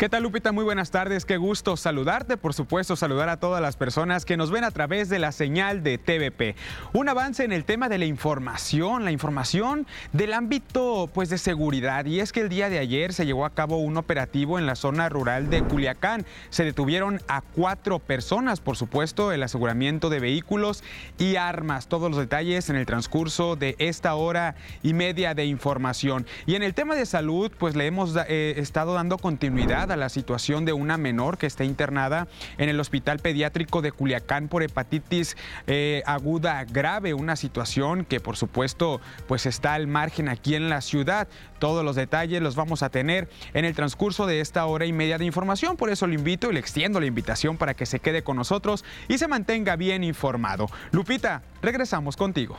[0.00, 0.50] ¿Qué tal Lupita?
[0.50, 4.50] Muy buenas tardes, qué gusto saludarte, por supuesto saludar a todas las personas que nos
[4.50, 6.56] ven a través de la señal de TVP.
[6.94, 12.06] Un avance en el tema de la información, la información del ámbito pues de seguridad
[12.06, 14.74] y es que el día de ayer se llevó a cabo un operativo en la
[14.74, 16.24] zona rural de Culiacán.
[16.48, 20.82] Se detuvieron a cuatro personas, por supuesto, el aseguramiento de vehículos
[21.18, 21.88] y armas.
[21.88, 26.24] Todos los detalles en el transcurso de esta hora y media de información.
[26.46, 30.64] Y en el tema de salud, pues le hemos eh, estado dando continuidad la situación
[30.64, 32.28] de una menor que está internada
[32.58, 35.36] en el Hospital Pediátrico de Culiacán por hepatitis
[35.66, 40.80] eh, aguda grave, una situación que por supuesto pues está al margen aquí en la
[40.80, 41.28] ciudad.
[41.58, 45.18] Todos los detalles los vamos a tener en el transcurso de esta hora y media
[45.18, 48.22] de información, por eso lo invito y le extiendo la invitación para que se quede
[48.22, 50.68] con nosotros y se mantenga bien informado.
[50.92, 52.58] Lupita, regresamos contigo.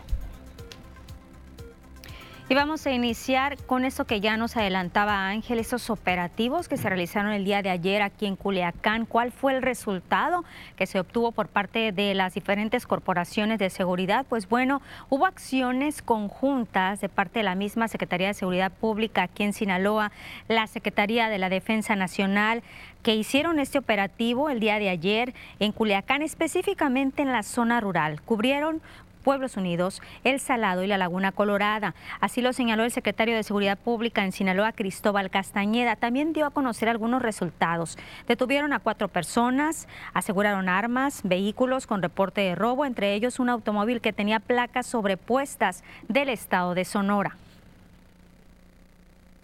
[2.51, 6.89] Y vamos a iniciar con eso que ya nos adelantaba Ángel, esos operativos que se
[6.89, 9.05] realizaron el día de ayer aquí en Culiacán.
[9.05, 10.43] ¿Cuál fue el resultado
[10.75, 14.25] que se obtuvo por parte de las diferentes corporaciones de seguridad?
[14.27, 19.43] Pues bueno, hubo acciones conjuntas de parte de la misma Secretaría de Seguridad Pública aquí
[19.43, 20.11] en Sinaloa,
[20.49, 22.63] la Secretaría de la Defensa Nacional,
[23.01, 28.21] que hicieron este operativo el día de ayer en Culiacán, específicamente en la zona rural.
[28.21, 28.81] Cubrieron
[29.21, 31.95] Pueblos Unidos, El Salado y la Laguna Colorada.
[32.19, 35.95] Así lo señaló el secretario de Seguridad Pública en Sinaloa, Cristóbal Castañeda.
[35.95, 37.97] También dio a conocer algunos resultados.
[38.27, 44.01] Detuvieron a cuatro personas, aseguraron armas, vehículos con reporte de robo, entre ellos un automóvil
[44.01, 47.37] que tenía placas sobrepuestas del estado de Sonora.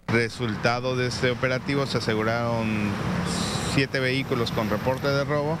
[0.08, 2.90] Resultado de este operativo se aseguraron
[3.74, 5.58] siete vehículos con reporte de robo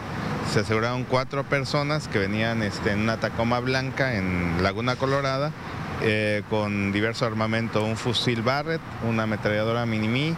[0.52, 5.52] se aseguraron cuatro personas que venían este, en una Tacoma blanca en Laguna Colorada
[6.00, 10.34] eh, con diverso armamento, un fusil Barrett, una ametralladora Minimi,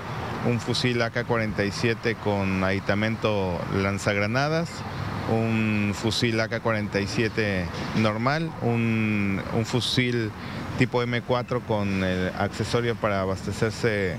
[0.47, 4.71] un fusil AK-47 con aditamento lanzagranadas,
[5.31, 7.67] un fusil AK-47
[7.97, 10.33] normal, un, un, fusil
[10.79, 14.17] tipo M4 con el accesorio para abastecerse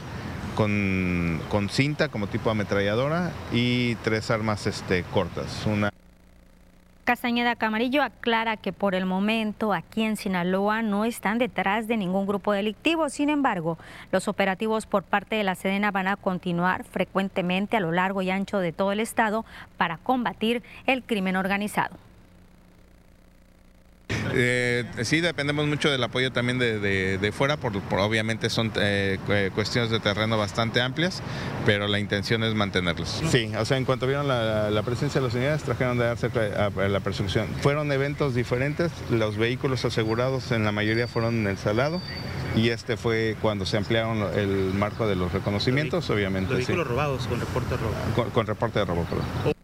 [0.56, 5.66] con, cinta como tipo ametralladora y tres armas este, cortas.
[5.66, 5.92] Una
[7.04, 12.28] Castañeda Camarillo aclara que por el momento aquí en Sinaloa no están detrás de ningún
[12.28, 13.10] grupo delictivo.
[13.10, 13.78] Sin embargo,
[14.12, 18.30] los operativos por parte de la Sedena van a continuar frecuentemente a lo largo y
[18.30, 19.46] ancho de todo el estado
[19.78, 21.98] para combatir el crimen organizado.
[24.34, 29.20] Eh, sí, dependemos mucho del apoyo también de, fuera, por, obviamente son eh,
[29.54, 31.22] cuestiones de terreno bastante amplias,
[31.66, 33.22] pero la intención es mantenerlos.
[33.30, 36.88] Sí, o sea, en cuanto vieron la, presencia de las unidades, trajeron de darse a,
[36.88, 37.48] la persecución.
[37.62, 42.02] Fueron eventos diferentes, los vehículos asegurados en la mayoría fueron en el salado
[42.56, 46.54] y este fue cuando se ampliaron el marco de los reconocimientos, obviamente.
[46.54, 47.94] vehículos robados con reporte de robo.
[48.16, 49.61] Con, con reporte de robo, perdón.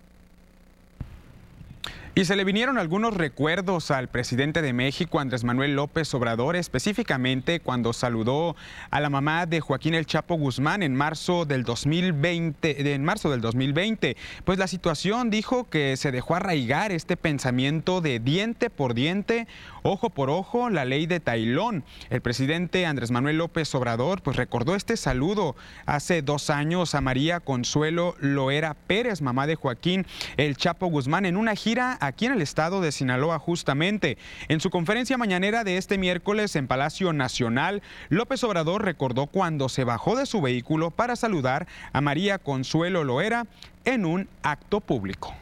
[2.17, 7.59] Y se le vinieron algunos recuerdos al presidente de México, Andrés Manuel López Obrador, específicamente
[7.59, 8.55] cuando saludó
[8.89, 13.41] a la mamá de Joaquín El Chapo Guzmán en marzo del 2020, en marzo del
[13.41, 14.17] 2020.
[14.45, 19.45] Pues la situación dijo que se dejó arraigar este pensamiento de diente por diente,
[19.83, 21.83] ojo por ojo, la ley de Tailón.
[22.09, 25.55] El presidente Andrés Manuel López Obrador pues recordó este saludo
[25.85, 31.37] hace dos años a María Consuelo Loera Pérez, mamá de Joaquín El Chapo Guzmán, en
[31.37, 34.17] una gira aquí en el estado de Sinaloa justamente.
[34.47, 39.83] En su conferencia mañanera de este miércoles en Palacio Nacional, López Obrador recordó cuando se
[39.83, 43.45] bajó de su vehículo para saludar a María Consuelo Loera
[43.85, 45.35] en un acto público.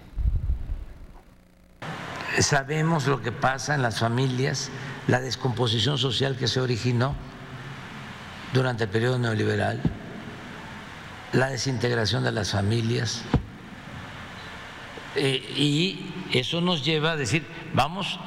[2.40, 4.70] Sabemos lo que pasa en las familias,
[5.08, 7.16] la descomposición social que se originó
[8.54, 9.82] durante el periodo neoliberal,
[11.32, 13.24] la desintegración de las familias,
[15.16, 18.20] eh, y eso nos lleva a decir, vamos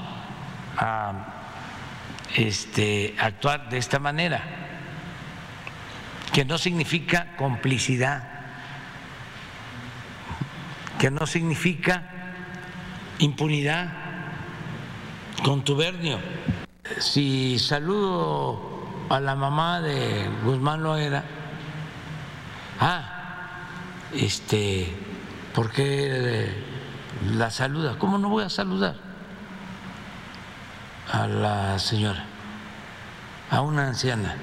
[0.76, 1.34] a
[2.34, 4.42] este, actuar de esta manera,
[6.32, 8.28] que no significa complicidad,
[10.98, 12.04] que no significa
[13.18, 13.92] impunidad,
[15.42, 16.18] contubernio.
[16.98, 21.24] Si saludo a la mamá de Guzmán Loera,
[22.80, 23.58] ah,
[24.14, 24.92] este,
[25.54, 26.77] ¿por qué
[27.36, 27.96] la saluda.
[27.98, 29.08] ¿Cómo no voy a saludar?
[31.10, 32.24] a la señora,
[33.50, 34.36] a una anciana.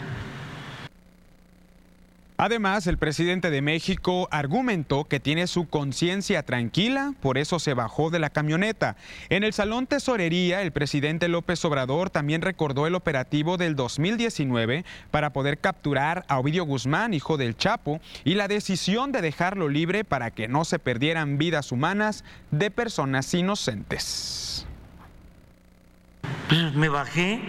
[2.38, 8.10] Además, el presidente de México argumentó que tiene su conciencia tranquila, por eso se bajó
[8.10, 8.98] de la camioneta.
[9.30, 15.32] En el Salón Tesorería, el presidente López Obrador también recordó el operativo del 2019 para
[15.32, 20.30] poder capturar a Ovidio Guzmán, hijo del Chapo, y la decisión de dejarlo libre para
[20.32, 24.66] que no se perdieran vidas humanas de personas inocentes.
[26.50, 27.40] Pues me bajé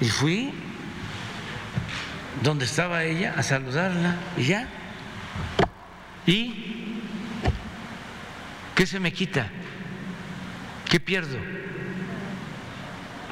[0.00, 0.52] y fui
[2.42, 4.68] donde estaba ella a saludarla y ya.
[6.26, 7.00] ¿Y
[8.74, 9.48] qué se me quita?
[10.88, 11.38] ¿Qué pierdo?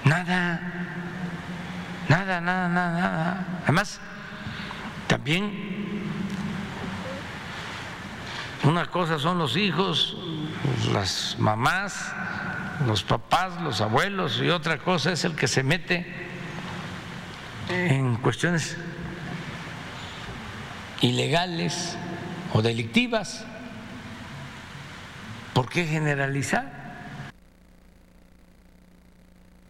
[0.05, 0.61] Nada,
[2.09, 3.47] nada, nada, nada, nada.
[3.65, 4.01] Además,
[5.07, 5.75] también
[8.63, 10.17] una cosa son los hijos,
[10.93, 12.13] las mamás,
[12.87, 16.07] los papás, los abuelos y otra cosa es el que se mete
[17.69, 18.77] en cuestiones
[21.05, 21.99] ilegales
[22.55, 23.45] o delictivas.
[25.53, 26.83] ¿Por qué generalizar?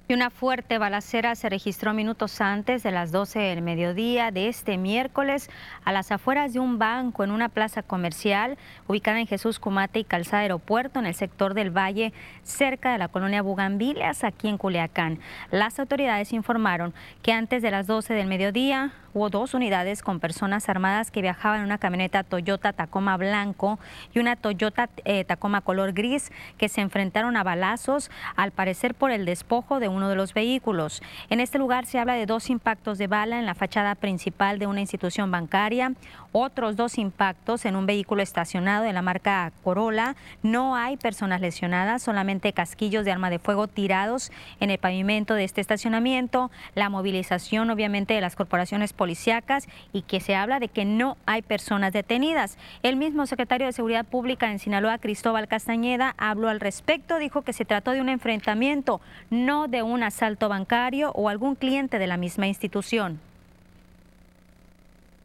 [0.06, 4.76] Y una fuerte balacera se registró minutos antes de las 12 del mediodía de este
[4.76, 5.50] miércoles
[5.84, 10.04] a las afueras de un banco en una plaza comercial ubicada en Jesús Cumate y
[10.04, 12.12] Calzada Aeropuerto en el sector del Valle,
[12.44, 15.18] cerca de la colonia Bugambilias, aquí en Culiacán.
[15.50, 20.68] Las autoridades informaron que antes de las 12 del mediodía hubo dos unidades con personas
[20.68, 23.78] armadas que viajaban en una camioneta Toyota Tacoma blanco
[24.12, 29.12] y una Toyota eh, Tacoma color gris que se enfrentaron a balazos, al parecer por
[29.12, 31.00] el despojo de uno de los vehículos.
[31.30, 34.66] En este lugar se habla de dos impactos de bala en la fachada principal de
[34.66, 35.92] una institución bancaria,
[36.36, 40.16] otros dos impactos en un vehículo estacionado de la marca Corolla.
[40.42, 45.44] No hay personas lesionadas, solamente casquillos de arma de fuego tirados en el pavimento de
[45.44, 46.50] este estacionamiento.
[46.74, 51.42] La movilización, obviamente, de las corporaciones policíacas y que se habla de que no hay
[51.42, 52.58] personas detenidas.
[52.82, 57.52] El mismo secretario de Seguridad Pública en Sinaloa, Cristóbal Castañeda, habló al respecto, dijo que
[57.52, 59.00] se trató de un enfrentamiento,
[59.30, 63.20] no de un asalto bancario o algún cliente de la misma institución.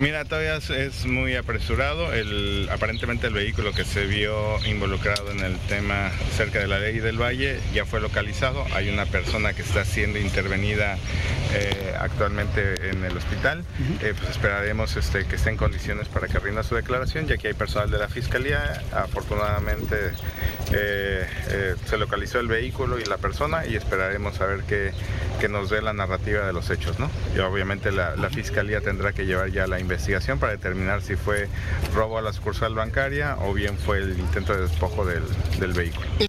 [0.02, 2.14] Mira, todavía es, muy apresurado.
[2.14, 7.00] El, aparentemente el vehículo que se vio involucrado en el tema cerca de la ley
[7.00, 8.66] del Valle ya fue localizado.
[8.74, 10.98] Hay una persona que está siendo intervenida
[11.54, 13.66] eh, actualmente en el hospital.
[14.02, 17.50] Eh, pues esperaremos este, que esté en condiciones para que rinda su declaración, ya que
[17.50, 18.82] hay personal de la Fiscalía.
[18.94, 20.12] Afortunadamente
[20.72, 24.94] eh, se localizó el vehículo y la persona y esperaremos a ver que,
[25.50, 27.00] nos dé la narrativa de los hechos.
[27.00, 27.12] ¿no?
[27.36, 31.48] Y obviamente la, la Fiscalía tendrá que llevar ya la investigación para determinar si fue
[31.94, 35.24] robo a la sucursal bancaria o bien fue el intento de despojo del,
[35.60, 36.29] del vehículo.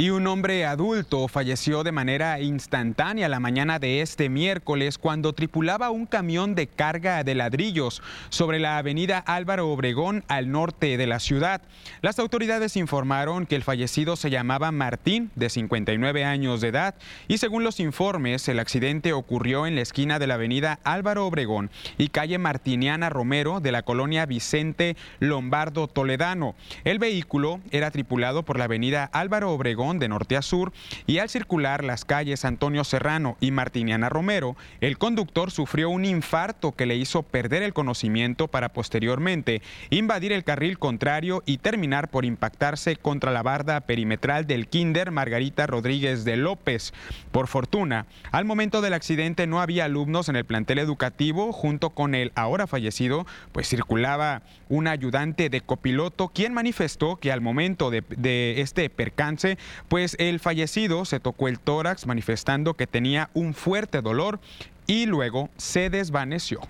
[0.00, 5.90] Y un hombre adulto falleció de manera instantánea la mañana de este miércoles cuando tripulaba
[5.90, 11.20] un camión de carga de ladrillos sobre la avenida Álvaro Obregón al norte de la
[11.20, 11.60] ciudad.
[12.00, 16.94] Las autoridades informaron que el fallecido se llamaba Martín, de 59 años de edad,
[17.28, 21.70] y según los informes, el accidente ocurrió en la esquina de la avenida Álvaro Obregón
[21.98, 26.54] y calle Martiniana Romero de la colonia Vicente Lombardo Toledano.
[26.84, 30.72] El vehículo era tripulado por la avenida Álvaro Obregón de norte a sur
[31.06, 36.72] y al circular las calles Antonio Serrano y Martiniana Romero, el conductor sufrió un infarto
[36.72, 42.24] que le hizo perder el conocimiento para posteriormente invadir el carril contrario y terminar por
[42.24, 46.92] impactarse contra la barda perimetral del Kinder Margarita Rodríguez de López.
[47.32, 52.14] Por fortuna, al momento del accidente no había alumnos en el plantel educativo junto con
[52.14, 58.60] el ahora fallecido, pues circulaba un ayudante de copiloto quien manifestó que al momento de,
[58.60, 64.40] este percance pues el fallecido se tocó el tórax manifestando que tenía un fuerte dolor
[64.86, 66.60] y luego se desvaneció.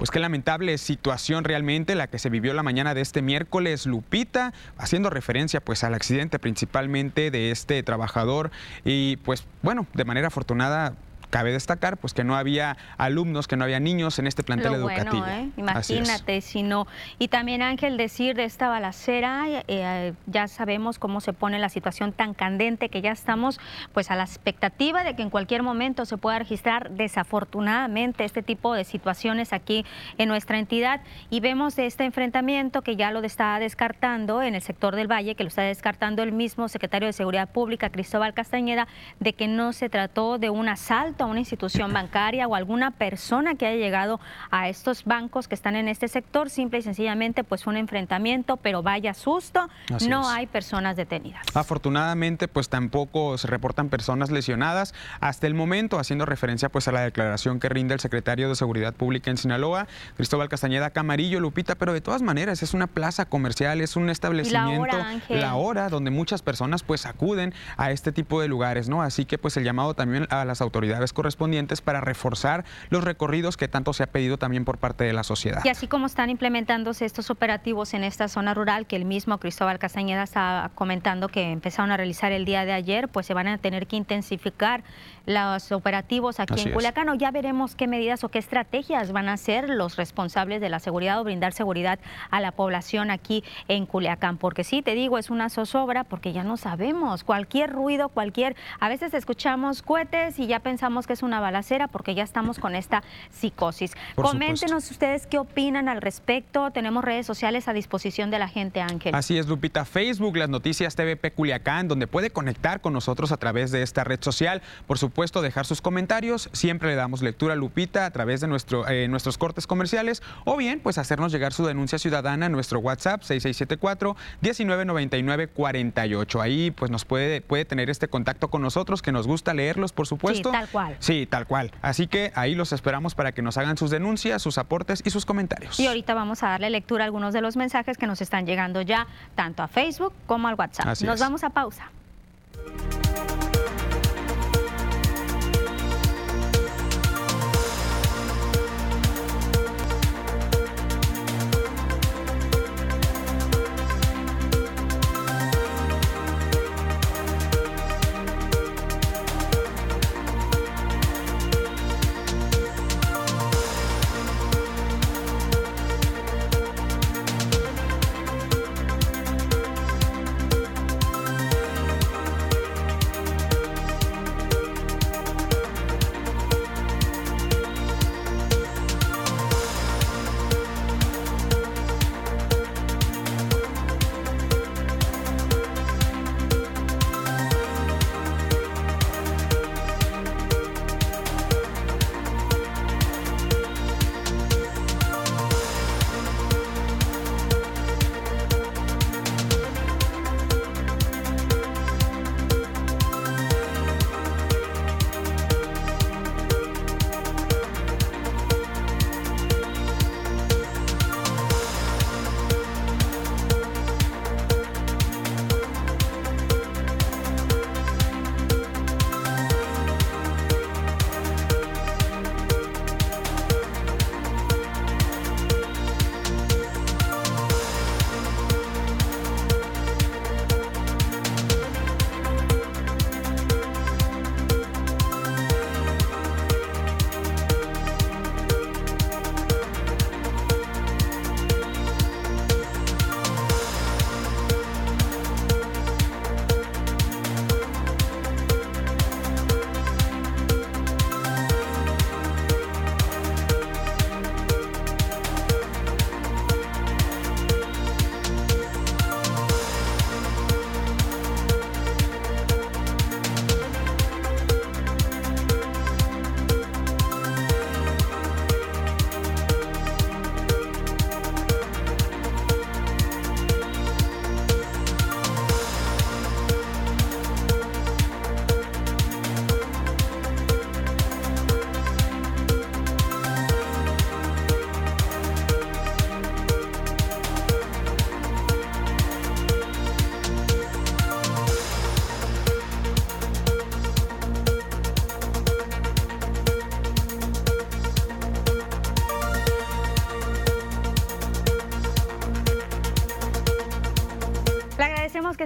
[0.00, 4.54] Pues qué lamentable situación realmente la que se vivió la mañana de este miércoles, Lupita,
[4.78, 8.50] haciendo referencia pues al accidente principalmente de este trabajador
[8.82, 10.94] y pues bueno, de manera afortunada
[11.30, 15.24] Cabe destacar pues que no había alumnos, que no había niños en este plantel educativo.
[15.26, 15.48] ¿eh?
[15.56, 16.86] Imagínate si no.
[17.18, 22.12] Y también Ángel decir de esta balacera, eh, ya sabemos cómo se pone la situación
[22.12, 23.60] tan candente que ya estamos
[23.92, 28.74] pues a la expectativa de que en cualquier momento se pueda registrar desafortunadamente este tipo
[28.74, 29.84] de situaciones aquí
[30.18, 34.62] en nuestra entidad y vemos de este enfrentamiento que ya lo está descartando en el
[34.62, 38.88] sector del Valle, que lo está descartando el mismo secretario de Seguridad Pública, Cristóbal Castañeda,
[39.20, 43.54] de que no se trató de un asalto a una institución bancaria o alguna persona
[43.54, 47.66] que haya llegado a estos bancos que están en este sector, simple y sencillamente pues
[47.66, 49.68] un enfrentamiento, pero vaya susto,
[50.08, 51.44] no hay personas detenidas.
[51.54, 57.00] Afortunadamente pues tampoco se reportan personas lesionadas hasta el momento, haciendo referencia pues a la
[57.02, 59.86] declaración que rinde el secretario de Seguridad Pública en Sinaloa,
[60.16, 64.96] Cristóbal Castañeda Camarillo, Lupita, pero de todas maneras es una plaza comercial, es un establecimiento,
[65.28, 69.02] la hora, donde muchas personas pues acuden a este tipo de lugares, ¿no?
[69.02, 73.68] Así que pues el llamado también a las autoridades correspondientes para reforzar los recorridos que
[73.68, 75.62] tanto se ha pedido también por parte de la sociedad.
[75.64, 79.78] Y así como están implementándose estos operativos en esta zona rural, que el mismo Cristóbal
[79.78, 83.58] Castañeda está comentando que empezaron a realizar el día de ayer, pues se van a
[83.58, 84.82] tener que intensificar
[85.26, 87.18] los operativos aquí en Culiacán.
[87.18, 91.20] Ya veremos qué medidas o qué estrategias van a ser los responsables de la seguridad
[91.20, 91.98] o brindar seguridad
[92.30, 94.38] a la población aquí en Culiacán.
[94.38, 97.24] Porque sí, te digo, es una zozobra porque ya no sabemos.
[97.24, 98.56] Cualquier ruido, cualquier.
[98.78, 102.74] A veces escuchamos cohetes y ya pensamos que es una balacera porque ya estamos con
[102.74, 103.92] esta psicosis.
[104.14, 106.70] Coméntenos ustedes qué opinan al respecto.
[106.70, 109.14] Tenemos redes sociales a disposición de la gente, Ángel.
[109.14, 109.84] Así es, Lupita.
[109.84, 114.22] Facebook, las noticias TVP Culiacán, donde puede conectar con nosotros a través de esta red
[114.22, 114.62] social.
[114.86, 116.48] Por supuesto, dejar sus comentarios.
[116.52, 120.56] Siempre le damos lectura a Lupita a través de nuestro, eh, nuestros cortes comerciales o
[120.56, 126.40] bien, pues hacernos llegar su denuncia ciudadana a nuestro WhatsApp 6674 199948.
[126.40, 130.06] Ahí pues nos puede, puede tener este contacto con nosotros, que nos gusta leerlos, por
[130.06, 130.50] supuesto.
[130.50, 130.89] Sí, tal cual.
[130.98, 131.70] Sí, tal cual.
[131.82, 135.24] Así que ahí los esperamos para que nos hagan sus denuncias, sus aportes y sus
[135.24, 135.78] comentarios.
[135.78, 138.82] Y ahorita vamos a darle lectura a algunos de los mensajes que nos están llegando
[138.82, 141.00] ya, tanto a Facebook como al WhatsApp.
[141.02, 141.90] nos vamos a pausa.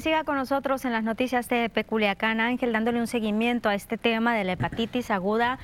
[0.04, 4.34] Siga con nosotros en las noticias de Peculiacán, Ángel, dándole un seguimiento a este tema
[4.34, 5.58] de la hepatitis aguda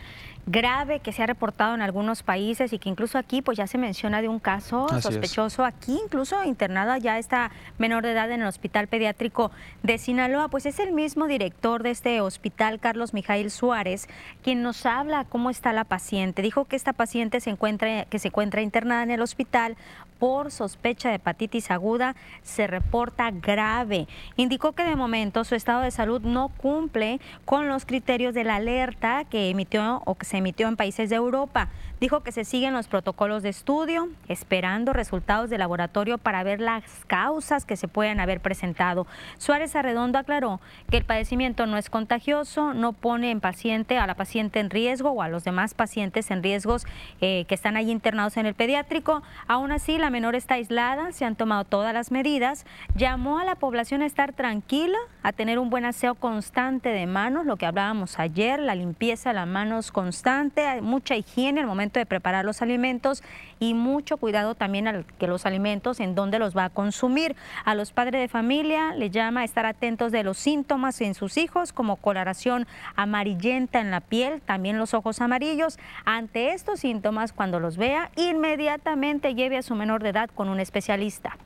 [0.47, 3.76] grave que se ha reportado en algunos países y que incluso aquí pues ya se
[3.76, 5.64] menciona de un caso sospechoso.
[5.64, 9.50] Aquí incluso internada ya esta menor de edad en el Hospital Pediátrico
[9.82, 14.09] de Sinaloa, pues es el mismo director de este hospital, Carlos Mijail Suárez,
[14.42, 16.40] quien nos habla cómo está la paciente.
[16.40, 19.76] Dijo que esta paciente se encuentra, que se encuentra internada en el hospital
[20.20, 24.06] por sospecha de hepatitis aguda se reporta grave.
[24.36, 28.56] Indicó que de momento su estado de salud no cumple con los criterios de la
[28.56, 31.70] alerta que emitió o que se emitió en países de Europa.
[32.00, 36.82] Dijo que se siguen los protocolos de estudio, esperando resultados de laboratorio para ver las
[37.06, 39.06] causas que se puedan haber presentado.
[39.36, 40.60] Suárez Arredondo aclaró
[40.90, 45.10] que el padecimiento no es contagioso, no pone en paciente a la paciente en riesgo
[45.10, 46.86] o a los demás pacientes en riesgos
[47.20, 49.22] eh, que están allí internados en el pediátrico.
[49.46, 53.55] Aún así, la menor está aislada, se han tomado todas las medidas, llamó a la
[53.55, 58.19] población a estar tranquila, a tener un buen aseo constante de manos, lo que hablábamos
[58.19, 63.23] ayer, la limpieza de las manos constante, mucha higiene al momento de preparar los alimentos
[63.59, 67.37] y mucho cuidado también al que los alimentos en dónde los va a consumir.
[67.64, 71.37] A los padres de familia le llama a estar atentos de los síntomas en sus
[71.37, 75.79] hijos como coloración amarillenta en la piel, también los ojos amarillos.
[76.05, 80.61] Ante estos síntomas, cuando los vea, inmediatamente lleve a su menor de edad con un
[80.61, 81.37] especialista.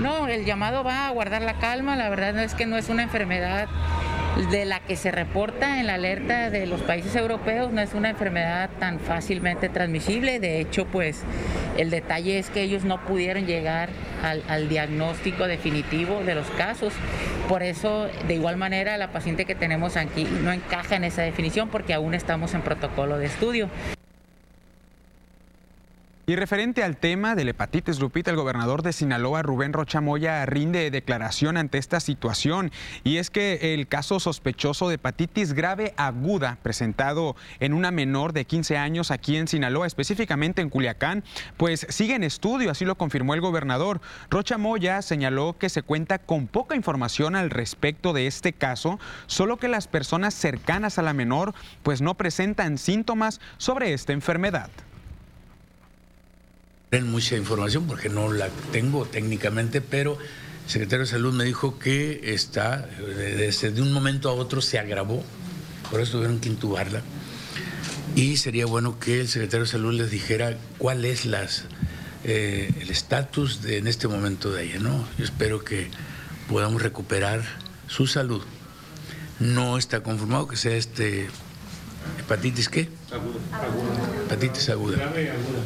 [0.00, 3.02] No, el llamado va a guardar la calma, la verdad es que no es una
[3.02, 3.68] enfermedad
[4.50, 8.10] de la que se reporta en la alerta de los países europeos, no es una
[8.10, 11.22] enfermedad tan fácilmente transmisible, de hecho pues
[11.76, 13.90] el detalle es que ellos no pudieron llegar
[14.22, 16.94] al, al diagnóstico definitivo de los casos,
[17.48, 21.68] por eso de igual manera la paciente que tenemos aquí no encaja en esa definición
[21.68, 23.68] porque aún estamos en protocolo de estudio.
[26.24, 30.92] Y referente al tema de la hepatitis, Lupita, el gobernador de Sinaloa, Rubén Rochamoya, rinde
[30.92, 32.70] declaración ante esta situación.
[33.02, 38.44] Y es que el caso sospechoso de hepatitis grave aguda presentado en una menor de
[38.44, 41.24] 15 años aquí en Sinaloa, específicamente en Culiacán,
[41.56, 44.00] pues sigue en estudio, así lo confirmó el gobernador.
[44.30, 49.66] Rochamoya señaló que se cuenta con poca información al respecto de este caso, solo que
[49.66, 54.70] las personas cercanas a la menor pues no presentan síntomas sobre esta enfermedad
[57.00, 60.18] mucha información porque no la tengo técnicamente, pero
[60.66, 64.78] el secretario de Salud me dijo que está, desde de un momento a otro se
[64.78, 65.24] agravó,
[65.90, 67.00] por eso tuvieron que intubarla.
[68.14, 71.64] Y sería bueno que el secretario de Salud les dijera cuál es las,
[72.24, 74.78] eh, el estatus en este momento de ella.
[74.78, 75.08] ¿no?
[75.16, 75.88] Yo espero que
[76.46, 77.42] podamos recuperar
[77.88, 78.42] su salud.
[79.40, 81.30] No está confirmado que sea este
[82.18, 82.88] ¿Hepatitis qué?
[83.10, 83.38] Aguda.
[84.26, 85.12] Hepatitis aguda.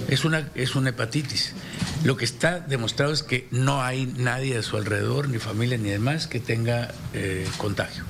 [0.09, 1.53] Es una, es una hepatitis.
[2.05, 5.90] Lo que está demostrado es que no hay nadie a su alrededor, ni familia ni
[5.90, 8.05] demás, que tenga eh, contagio.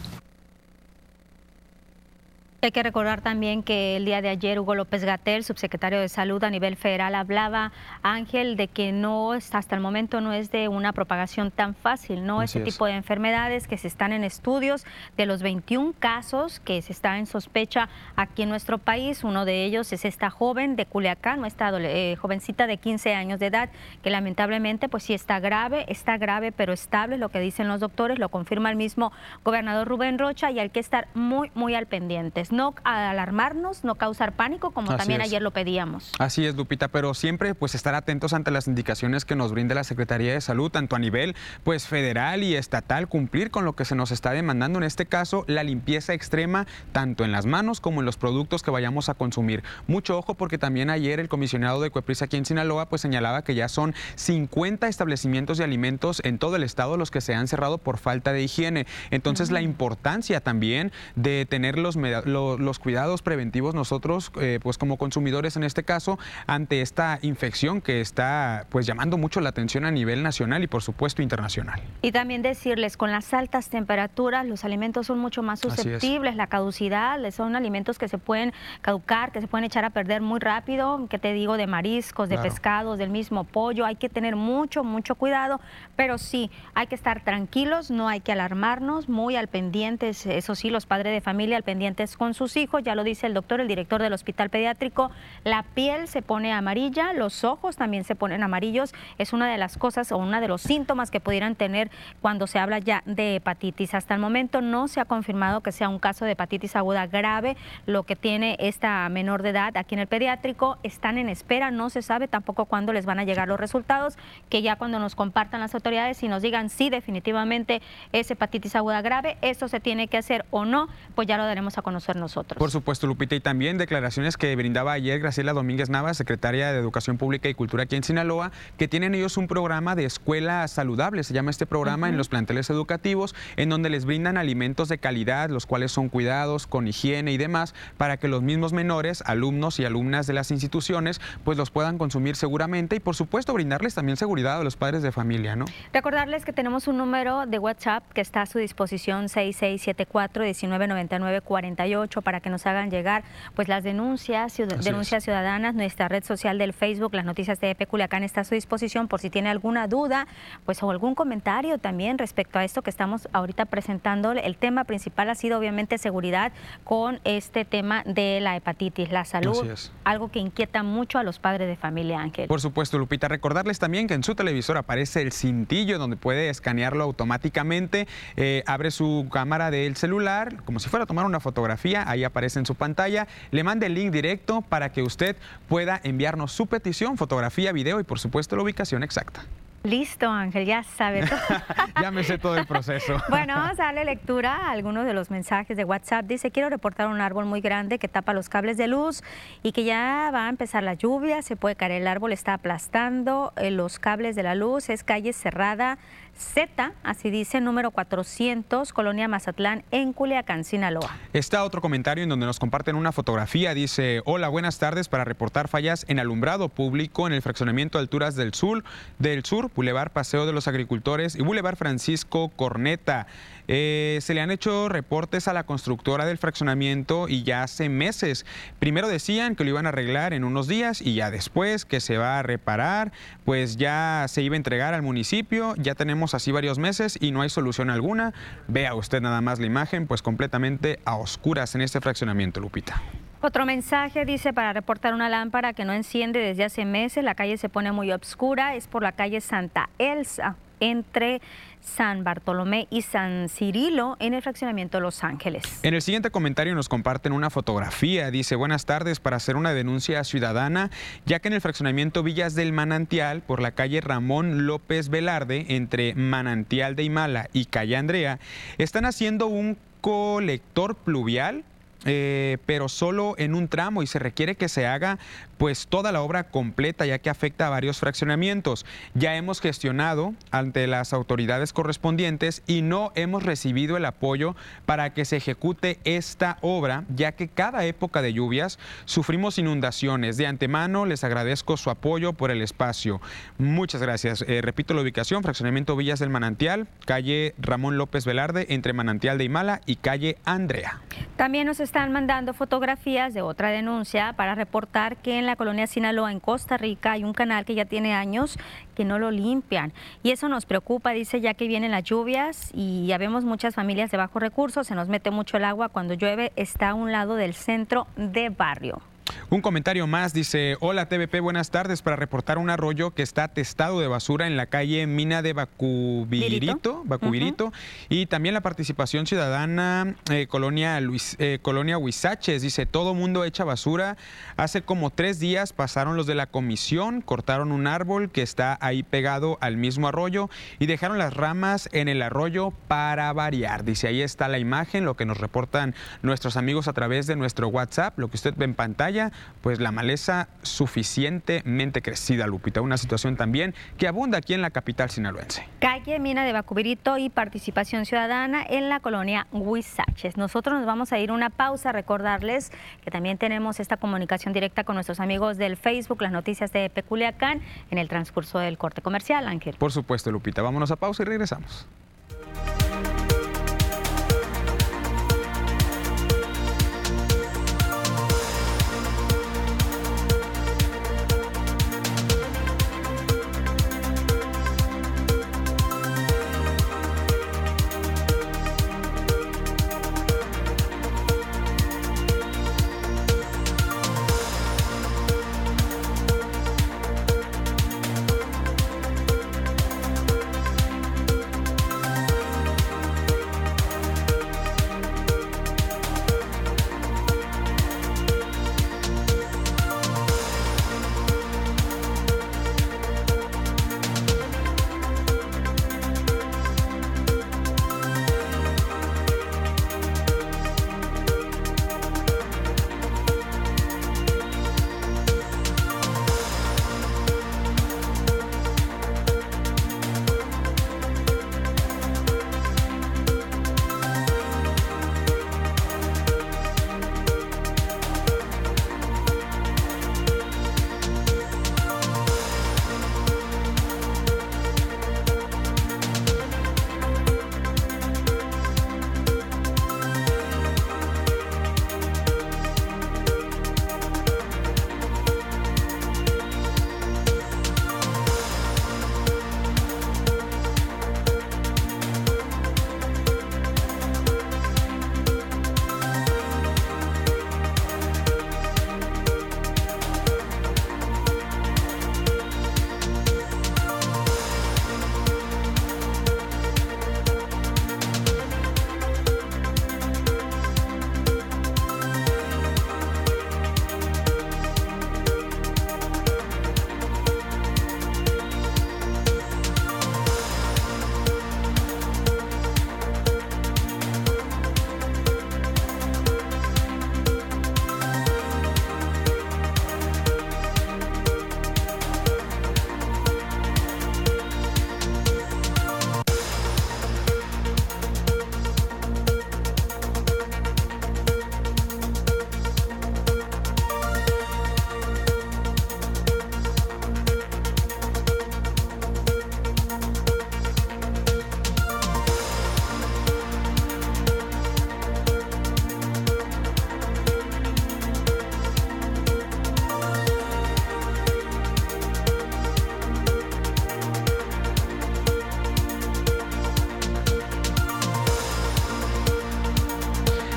[2.66, 6.42] Hay que recordar también que el día de ayer Hugo López Gatel, subsecretario de Salud
[6.42, 7.70] a nivel federal, hablaba,
[8.02, 12.42] Ángel, de que no hasta el momento no es de una propagación tan fácil, ¿no?
[12.42, 14.84] Ese tipo de enfermedades que se están en estudios,
[15.16, 19.64] de los 21 casos que se está en sospecha aquí en nuestro país, uno de
[19.64, 23.68] ellos es esta joven de Culiacán, nuestra eh, jovencita de 15 años de edad,
[24.02, 28.18] que lamentablemente pues sí está grave, está grave pero estable, lo que dicen los doctores,
[28.18, 29.12] lo confirma el mismo
[29.44, 34.32] gobernador Rubén Rocha y hay que estar muy, muy al pendiente no alarmarnos, no causar
[34.32, 36.12] pánico, como también ayer lo pedíamos.
[36.18, 39.84] Así es, Lupita, pero siempre pues estar atentos ante las indicaciones que nos brinde la
[39.84, 43.94] Secretaría de Salud, tanto a nivel pues federal y estatal, cumplir con lo que se
[43.94, 48.06] nos está demandando, en este caso la limpieza extrema, tanto en las manos como en
[48.06, 49.62] los productos que vayamos a consumir.
[49.86, 53.54] Mucho ojo porque también ayer el comisionado de Cueprisa aquí en Sinaloa pues señalaba que
[53.54, 57.78] ya son 50 establecimientos de alimentos en todo el estado los que se han cerrado
[57.78, 58.86] por falta de higiene.
[59.10, 64.96] Entonces la importancia también de tener los, los los cuidados preventivos nosotros, eh, pues como
[64.96, 69.90] consumidores en este caso, ante esta infección que está pues llamando mucho la atención a
[69.90, 71.80] nivel nacional y por supuesto internacional.
[72.02, 77.18] Y también decirles, con las altas temperaturas los alimentos son mucho más susceptibles, la caducidad,
[77.30, 81.18] son alimentos que se pueden caducar, que se pueden echar a perder muy rápido, que
[81.18, 85.60] te digo de mariscos, de pescados, del mismo pollo, hay que tener mucho, mucho cuidado,
[85.96, 90.70] pero sí, hay que estar tranquilos, no hay que alarmarnos, muy al pendientes, eso sí,
[90.70, 93.68] los padres de familia al pendientes con sus hijos, ya lo dice el doctor, el
[93.68, 95.10] director del hospital pediátrico,
[95.44, 99.76] la piel se pone amarilla, los ojos también se ponen amarillos, es una de las
[99.76, 103.94] cosas o uno de los síntomas que pudieran tener cuando se habla ya de hepatitis.
[103.94, 107.56] Hasta el momento no se ha confirmado que sea un caso de hepatitis aguda grave,
[107.86, 111.90] lo que tiene esta menor de edad aquí en el pediátrico, están en espera, no
[111.90, 115.60] se sabe tampoco cuándo les van a llegar los resultados, que ya cuando nos compartan
[115.60, 120.18] las autoridades y nos digan si definitivamente es hepatitis aguda grave, eso se tiene que
[120.18, 122.58] hacer o no, pues ya lo daremos a conocer nosotros.
[122.58, 127.18] Por supuesto, Lupita, y también declaraciones que brindaba ayer Graciela Domínguez Navas, secretaria de Educación
[127.18, 131.34] Pública y Cultura aquí en Sinaloa, que tienen ellos un programa de escuela saludable, se
[131.34, 135.66] llama este programa en los planteles educativos, en donde les brindan alimentos de calidad, los
[135.66, 140.26] cuales son cuidados con higiene y demás, para que los mismos menores, alumnos y alumnas
[140.26, 144.64] de las instituciones, pues los puedan consumir seguramente y por supuesto brindarles también seguridad a
[144.64, 145.66] los padres de familia, ¿no?
[145.92, 152.05] Recordarles que tenemos un número de WhatsApp que está a su disposición 6674 1999 48
[152.22, 157.14] para que nos hagan llegar pues las denuncias, denuncias ciudadanas, nuestra red social del Facebook,
[157.14, 160.26] las noticias de EPE Culiacán está a su disposición por si tiene alguna duda,
[160.64, 164.32] pues o algún comentario también respecto a esto que estamos ahorita presentando.
[164.32, 166.52] El tema principal ha sido obviamente seguridad
[166.84, 169.66] con este tema de la hepatitis, la salud,
[170.04, 172.48] algo que inquieta mucho a los padres de familia, Ángel.
[172.48, 177.04] Por supuesto, Lupita, recordarles también que en su televisor aparece el cintillo donde puede escanearlo
[177.04, 182.24] automáticamente, eh, abre su cámara del celular, como si fuera a tomar una fotografía, ahí
[182.24, 185.36] aparece en su pantalla, le mande el link directo para que usted
[185.68, 189.44] pueda enviarnos su petición, fotografía, video y por supuesto la ubicación exacta.
[189.86, 191.38] Listo, Ángel, ya sabe todo.
[192.02, 193.22] ya me sé todo el proceso.
[193.28, 196.26] bueno, vamos a darle lectura a algunos de los mensajes de WhatsApp.
[196.26, 199.22] Dice, quiero reportar un árbol muy grande que tapa los cables de luz
[199.62, 203.52] y que ya va a empezar la lluvia, se puede caer el árbol, está aplastando
[203.56, 205.98] eh, los cables de la luz, es calle cerrada,
[206.36, 211.16] Z, así dice, número 400, Colonia Mazatlán, en Culiacán, Sinaloa.
[211.32, 213.74] Está otro comentario en donde nos comparten una fotografía.
[213.74, 218.54] Dice, hola, buenas tardes para reportar fallas en alumbrado público en el fraccionamiento Alturas del
[218.54, 218.84] Sur,
[219.18, 223.26] del Sur, Boulevard Paseo de los Agricultores y Boulevard Francisco Corneta.
[223.68, 228.46] Eh, se le han hecho reportes a la constructora del fraccionamiento y ya hace meses.
[228.78, 232.16] Primero decían que lo iban a arreglar en unos días y ya después que se
[232.16, 233.12] va a reparar,
[233.44, 235.74] pues ya se iba a entregar al municipio.
[235.76, 238.32] Ya tenemos así varios meses y no hay solución alguna.
[238.68, 243.02] Vea usted nada más la imagen, pues completamente a oscuras en este fraccionamiento, Lupita.
[243.42, 247.58] Otro mensaje dice para reportar una lámpara que no enciende desde hace meses, la calle
[247.58, 251.40] se pone muy oscura, es por la calle Santa Elsa entre
[251.80, 255.64] San Bartolomé y San Cirilo en el fraccionamiento Los Ángeles.
[255.82, 258.30] En el siguiente comentario nos comparten una fotografía.
[258.30, 260.90] Dice, buenas tardes para hacer una denuncia ciudadana,
[261.24, 266.14] ya que en el fraccionamiento Villas del Manantial, por la calle Ramón López Velarde, entre
[266.14, 268.40] Manantial de Imala y calle Andrea,
[268.78, 271.64] están haciendo un colector pluvial
[272.04, 275.18] eh, pero solo en un tramo y se requiere que se haga
[275.58, 278.86] pues toda la obra completa ya que afecta a varios fraccionamientos.
[279.14, 285.24] Ya hemos gestionado ante las autoridades correspondientes y no hemos recibido el apoyo para que
[285.24, 290.36] se ejecute esta obra ya que cada época de lluvias sufrimos inundaciones.
[290.36, 293.20] De antemano les agradezco su apoyo por el espacio.
[293.58, 294.42] Muchas gracias.
[294.46, 299.44] Eh, repito la ubicación, fraccionamiento Villas del Manantial, calle Ramón López Velarde entre Manantial de
[299.44, 301.00] Imala y calle Andrea.
[301.36, 306.32] También nos están mandando fotografías de otra denuncia para reportar que en la colonia Sinaloa,
[306.32, 308.58] en Costa Rica, hay un canal que ya tiene años
[308.94, 309.92] que no lo limpian.
[310.22, 314.10] Y eso nos preocupa, dice, ya que vienen las lluvias y ya vemos muchas familias
[314.10, 317.36] de bajos recursos, se nos mete mucho el agua cuando llueve, está a un lado
[317.36, 319.00] del centro de barrio.
[319.48, 322.02] Un comentario más dice, hola TVP, buenas tardes.
[322.02, 327.02] Para reportar un arroyo que está atestado de basura en la calle Mina de Bacubirito,
[327.04, 327.72] Bacubirito
[328.08, 333.62] y también la participación ciudadana eh, Colonia, Luis, eh, Colonia Huizaches, dice, todo mundo echa
[333.62, 334.16] basura,
[334.56, 339.04] hace como tres días pasaron los de la comisión, cortaron un árbol que está ahí
[339.04, 344.22] pegado al mismo arroyo y dejaron las ramas en el arroyo para variar, dice, ahí
[344.22, 348.28] está la imagen, lo que nos reportan nuestros amigos a través de nuestro WhatsApp, lo
[348.28, 349.15] que usted ve en pantalla,
[349.60, 352.80] pues la maleza suficientemente crecida, Lupita.
[352.80, 355.66] Una situación también que abunda aquí en la capital sinaloense.
[355.80, 360.36] Calle Mina de Bacubirito y participación ciudadana en la colonia Huizaches.
[360.36, 362.70] Nosotros nos vamos a ir una pausa, recordarles
[363.04, 367.60] que también tenemos esta comunicación directa con nuestros amigos del Facebook, las noticias de Peculiacán,
[367.90, 369.76] en el transcurso del corte comercial, Ángel.
[369.78, 370.62] Por supuesto, Lupita.
[370.62, 371.86] Vámonos a pausa y regresamos.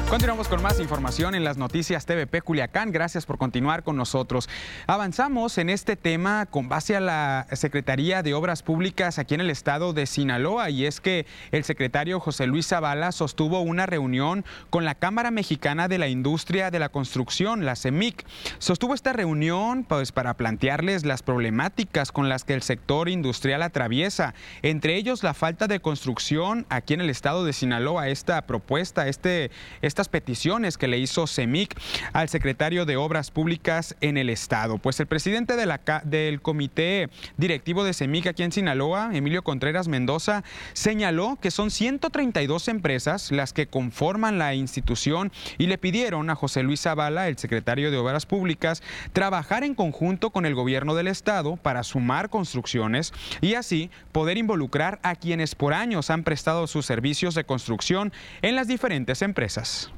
[0.09, 2.91] Continuamos con más información en las noticias TVP Culiacán.
[2.91, 4.49] Gracias por continuar con nosotros.
[4.87, 9.51] Avanzamos en este tema con base a la Secretaría de Obras Públicas aquí en el
[9.51, 14.83] estado de Sinaloa y es que el secretario José Luis Zavala sostuvo una reunión con
[14.83, 18.25] la Cámara Mexicana de la Industria de la Construcción, la CEMIC.
[18.57, 24.33] Sostuvo esta reunión pues para plantearles las problemáticas con las que el sector industrial atraviesa,
[24.63, 28.09] entre ellos la falta de construcción aquí en el estado de Sinaloa.
[28.09, 29.51] Esta propuesta, este,
[29.83, 31.77] este estas peticiones que le hizo CEMIC
[32.13, 34.77] al secretario de Obras Públicas en el Estado.
[34.77, 41.37] Pues el presidente del comité directivo de CEMIC aquí en Sinaloa, Emilio Contreras Mendoza, señaló
[41.41, 46.79] que son 132 empresas las que conforman la institución y le pidieron a José Luis
[46.79, 48.81] Zavala, el secretario de Obras Públicas,
[49.11, 55.01] trabajar en conjunto con el gobierno del Estado para sumar construcciones y así poder involucrar
[55.03, 59.88] a quienes por años han prestado sus servicios de construcción en las diferentes empresas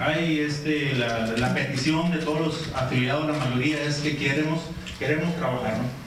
[0.00, 4.60] hay, este, la, petición de todos los afiliados, la mayoría es que queremos,
[4.98, 6.04] queremos trabajar, ¿no?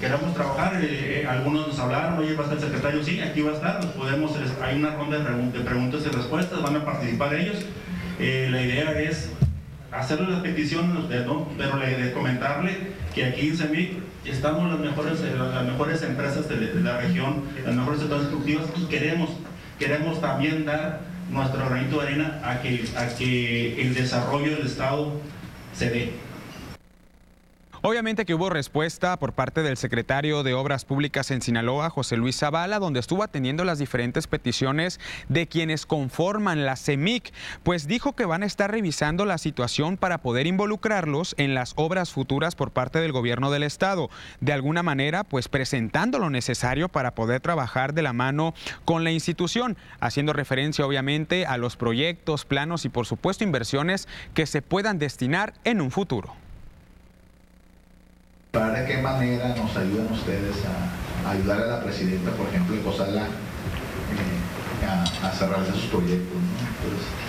[0.00, 3.40] Queremos trabajar, eh, eh, algunos nos hablaron, oye, va a estar el secretario, sí, aquí
[3.40, 4.32] va a estar, podemos,
[4.62, 7.56] hay una ronda de, preguntas y respuestas, van a participar ellos.
[8.20, 9.30] Eh, la idea es
[9.90, 11.48] hacerle la petición, ¿no?
[11.56, 12.76] pero de comentarle
[13.14, 13.92] que aquí en CEMIC
[14.26, 19.30] estamos las mejores, las mejores empresas de, la región, las mejores sectores constructivas y queremos,
[19.78, 25.12] queremos también dar nuestro granito de arena a que, a que el desarrollo del Estado
[25.74, 26.27] se dé.
[27.80, 32.36] Obviamente que hubo respuesta por parte del secretario de Obras Públicas en Sinaloa, José Luis
[32.36, 38.24] Zavala, donde estuvo atendiendo las diferentes peticiones de quienes conforman la CEMIC, pues dijo que
[38.24, 42.98] van a estar revisando la situación para poder involucrarlos en las obras futuras por parte
[42.98, 44.10] del gobierno del estado.
[44.40, 49.12] De alguna manera, pues presentando lo necesario para poder trabajar de la mano con la
[49.12, 54.98] institución, haciendo referencia obviamente a los proyectos, planos y por supuesto inversiones que se puedan
[54.98, 56.34] destinar en un futuro
[58.52, 63.24] de qué manera nos ayudan ustedes a, ayudar a la presidenta, por ejemplo, en Cosala,
[63.24, 64.86] eh,
[65.22, 66.38] a, cerrar sus proyectos.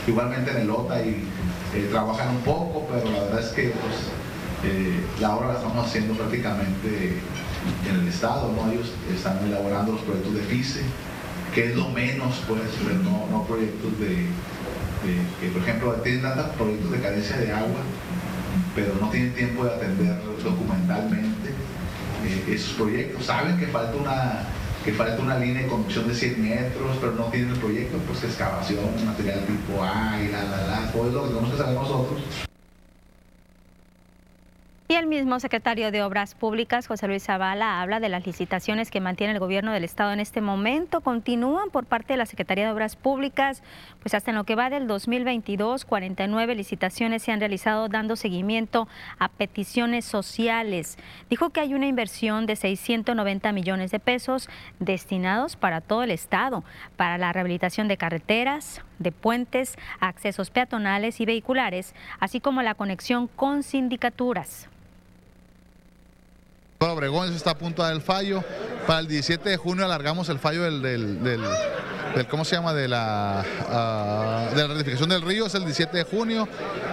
[0.08, 1.28] igualmente en el OTA y,
[1.76, 3.96] eh, trabajan un poco, pero la verdad es que pues,
[4.64, 7.20] eh, la obra la estamos haciendo prácticamente
[7.88, 8.72] en el Estado, ¿no?
[8.72, 10.82] ellos están elaborando los proyectos de FICE,
[11.54, 12.62] que es lo menos, pues,
[13.04, 14.26] no, proyectos de,
[15.42, 17.82] que por ejemplo tienen tantos proyectos de carencia de agua
[18.80, 21.50] pero no tienen tiempo de atender documentalmente
[22.26, 23.26] eh, esos proyectos.
[23.26, 24.46] Saben que falta una
[24.84, 28.24] que falta una línea de conducción de 100 metros, pero no tienen el proyecto, pues
[28.24, 32.49] excavación, material tipo A y la, la, la, todo lo que tenemos que saber nosotros.
[34.92, 39.00] Y el mismo secretario de Obras Públicas, José Luis Zavala, habla de las licitaciones que
[39.00, 41.02] mantiene el gobierno del Estado en este momento.
[41.02, 43.62] Continúan por parte de la Secretaría de Obras Públicas,
[44.02, 48.88] pues hasta en lo que va del 2022, 49 licitaciones se han realizado dando seguimiento
[49.20, 50.98] a peticiones sociales.
[51.30, 54.50] Dijo que hay una inversión de 690 millones de pesos
[54.80, 56.64] destinados para todo el Estado,
[56.98, 63.28] para la rehabilitación de carreteras, de puentes, accesos peatonales y vehiculares, así como la conexión
[63.28, 64.68] con sindicaturas.
[66.82, 68.42] Obregón está a punto de dar el fallo.
[68.88, 72.74] Para el 17 de junio alargamos el fallo del, del, ¿cómo se llama?
[72.74, 76.48] De la, uh, de la ratificación del río, es el 17 de junio.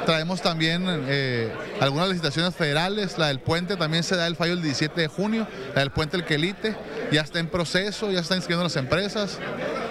[0.04, 4.62] Traemos también eh, algunas licitaciones federales, la del puente también se da el fallo el
[4.62, 6.76] 17 de junio, la del puente El Quelite,
[7.12, 9.38] ya está en proceso, ya están inscribiendo las empresas.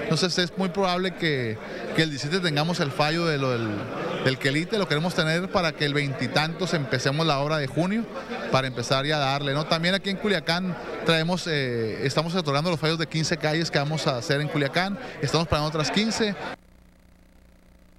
[0.04, 1.58] Entonces es muy probable que,
[1.96, 3.70] que el 17 tengamos el fallo de del
[4.26, 8.04] el quelite lo queremos tener para que el veintitantos empecemos la obra de junio,
[8.52, 9.54] para empezar ya a darle.
[9.54, 9.68] ¿no?
[9.94, 14.18] Aquí en Culiacán traemos, eh, estamos otorgando los fallos de 15 calles que vamos a
[14.18, 16.36] hacer en Culiacán, estamos para otras 15.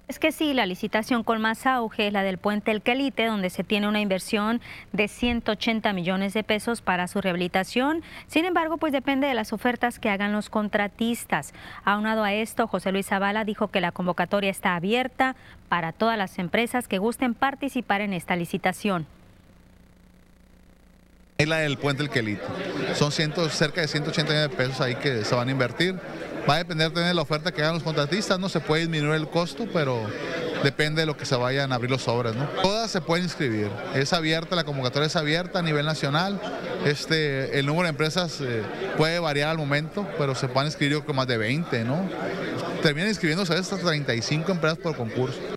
[0.07, 3.49] Es que sí, la licitación con más auge es la del puente El Quelite, donde
[3.49, 4.61] se tiene una inversión
[4.93, 8.03] de 180 millones de pesos para su rehabilitación.
[8.27, 11.53] Sin embargo, pues depende de las ofertas que hagan los contratistas.
[11.83, 15.35] Aunado a esto, José Luis Zavala dijo que la convocatoria está abierta
[15.67, 19.07] para todas las empresas que gusten participar en esta licitación.
[21.37, 22.41] Es la del puente El Quelite.
[22.95, 25.95] Son cerca de 180 millones de pesos ahí que se van a invertir.
[26.49, 29.13] Va a depender también de la oferta que hagan los contratistas, no se puede disminuir
[29.13, 30.01] el costo, pero
[30.63, 32.35] depende de lo que se vayan a abrir los sobres.
[32.35, 32.45] ¿no?
[32.63, 36.41] Todas se pueden inscribir, es abierta, la convocatoria es abierta a nivel nacional.
[36.85, 38.63] Este, el número de empresas eh,
[38.97, 42.09] puede variar al momento, pero se pueden inscribir con más de 20, ¿no?
[42.81, 45.56] Terminan inscribiéndose hasta 35 empresas por concurso.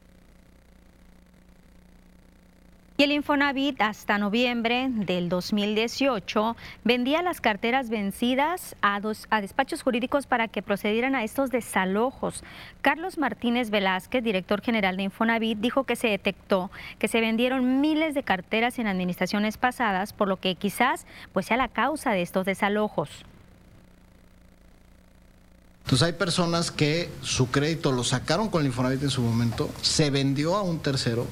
[3.00, 10.26] Y el Infonavit hasta noviembre del 2018 vendía las carteras vencidas a, a, despachos jurídicos
[10.26, 12.44] para que procedieran a estos desalojos.
[12.82, 18.12] Carlos Martínez Velázquez, director general de Infonavit, dijo que se detectó que se vendieron miles
[18.12, 22.44] de carteras en administraciones pasadas, por lo que quizás pues, sea la causa de estos
[22.44, 23.24] desalojos.
[25.90, 30.10] Entonces hay personas que su crédito lo sacaron con el Infonavit en su momento, se
[30.10, 31.26] vendió a un tercero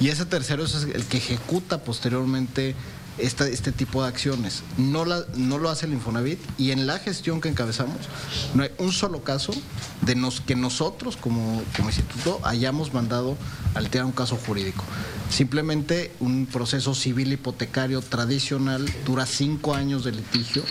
[0.00, 2.74] y ese tercero es el que ejecuta posteriormente
[3.22, 4.62] este tipo de acciones.
[4.78, 7.96] No, la, no lo hace el Infonavit y en la gestión que encabezamos
[8.54, 9.52] no hay un solo caso
[10.02, 13.36] de nos, que nosotros como, como instituto hayamos mandado
[13.74, 14.84] al alterar un caso jurídico.
[15.30, 20.62] Simplemente un proceso civil hipotecario tradicional dura cinco años de litigio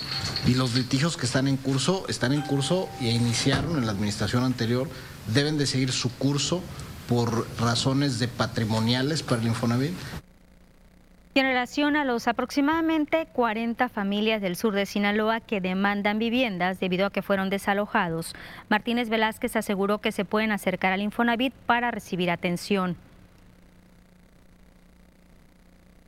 [0.45, 4.43] y los litigios que están en curso están en curso y iniciaron en la administración
[4.43, 4.89] anterior,
[5.33, 6.61] deben de seguir su curso
[7.07, 9.93] por razones de patrimoniales para el Infonavit
[11.35, 17.05] en relación a los aproximadamente 40 familias del sur de Sinaloa que demandan viviendas debido
[17.05, 18.33] a que fueron desalojados,
[18.67, 22.97] Martínez Velázquez aseguró que se pueden acercar al Infonavit para recibir atención.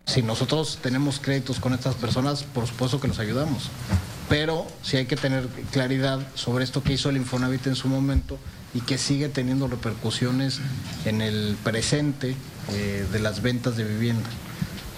[0.05, 3.69] Si nosotros tenemos créditos con estas personas, por supuesto que los ayudamos.
[4.27, 8.37] Pero sí hay que tener claridad sobre esto que hizo el Infonavit en su momento
[8.73, 10.59] y que sigue teniendo repercusiones
[11.05, 12.35] en el presente
[12.71, 14.29] eh, de las ventas de vivienda.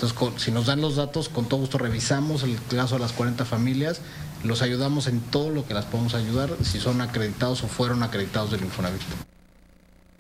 [0.04, 3.46] Entonces, si nos dan los datos, con todo gusto revisamos el caso de las 40
[3.46, 4.02] familias,
[4.44, 8.52] los ayudamos en todo lo que las podemos ayudar, si son acreditados o fueron acreditados
[8.52, 9.02] del Infonavit.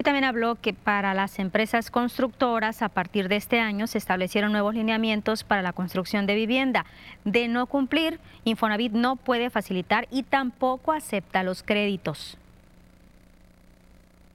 [0.01, 4.74] También habló que para las empresas constructoras, a partir de este año, se establecieron nuevos
[4.74, 6.86] lineamientos para la construcción de vivienda.
[7.26, 12.38] De no cumplir, Infonavit no puede facilitar y tampoco acepta los créditos.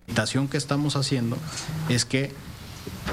[0.07, 1.39] La invitación que estamos haciendo
[1.89, 2.33] es que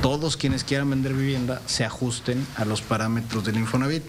[0.02, 4.04] todos quienes quieran vender vivienda se ajusten a los parámetros del Infonavit.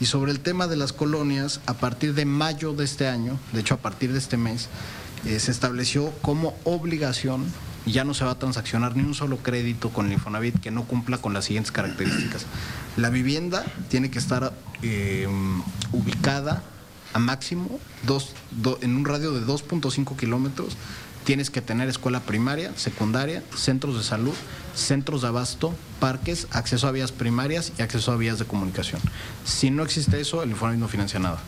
[0.00, 3.60] Y sobre el tema de las colonias, a partir de mayo de este año, de
[3.60, 4.68] hecho a partir de este mes,
[5.24, 7.44] eh, se estableció como obligación,
[7.86, 10.84] ya no se va a transaccionar ni un solo crédito con el Infonavit que no
[10.84, 12.46] cumpla con las siguientes características.
[12.96, 14.52] La vivienda tiene que estar
[14.82, 15.28] eh,
[15.92, 16.62] ubicada
[17.12, 17.78] a máximo
[18.80, 20.76] en un radio de 2.5 kilómetros
[21.24, 24.34] tienes que tener escuela primaria, secundaria, centros de salud,
[24.74, 29.00] centros de abasto, parques, acceso a vías primarias y acceso a vías de comunicación.
[29.44, 31.40] Si no existe eso, el Infonavit no financia nada.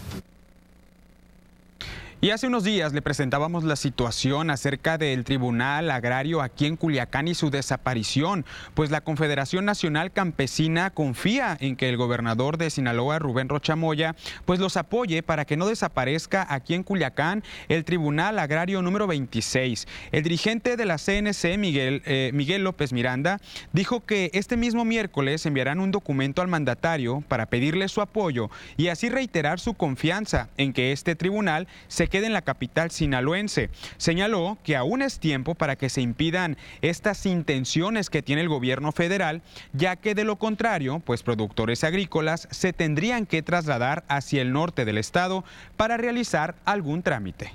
[2.25, 7.29] Y hace unos días le presentábamos la situación acerca del Tribunal Agrario aquí en Culiacán
[7.29, 13.19] y su desaparición, pues la Confederación Nacional Campesina confía en que el gobernador de Sinaloa,
[13.19, 14.17] Rubén Rochamoya,
[14.47, 19.87] pues los apoye para que no desaparezca aquí en Culiacán el Tribunal Agrario número 26.
[20.11, 23.39] El dirigente de la CNC, Miguel, eh, Miguel López Miranda,
[23.75, 28.49] dijo que este mismo miércoles enviarán un documento al mandatario para pedirle su apoyo
[28.79, 33.71] y así reiterar su confianza en que este tribunal se quede en la capital sinaloense.
[33.97, 38.93] Señaló que aún es tiempo para que se impidan estas intenciones que tiene el gobierno
[38.93, 39.43] federal,
[39.73, 44.85] ya que de lo contrario, pues productores agrícolas se tendrían que trasladar hacia el norte
[44.85, 45.43] del estado
[45.77, 47.51] para realizar algún trámite.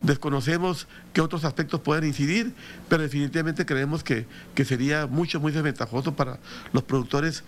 [0.00, 2.54] Desconocemos qué otros aspectos pueden incidir,
[2.88, 6.38] pero definitivamente creemos que, que sería mucho, muy desventajoso para
[6.72, 7.42] los productores,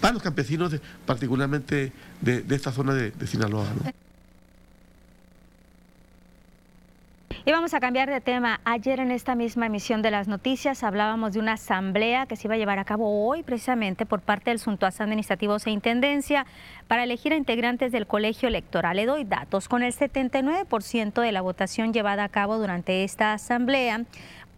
[0.00, 0.74] para los campesinos,
[1.06, 3.68] particularmente de, esta zona de, de Sinaloa.
[7.46, 8.60] Y vamos a cambiar de tema.
[8.64, 12.54] Ayer en esta misma emisión de las noticias hablábamos de una asamblea que se iba
[12.54, 16.44] a llevar a cabo hoy precisamente por parte del Suntuaz Administrativos e Intendencia
[16.86, 18.96] para elegir a integrantes del colegio electoral.
[18.96, 19.68] Le doy datos.
[19.68, 24.04] Con el 79% de la votación llevada a cabo durante esta asamblea,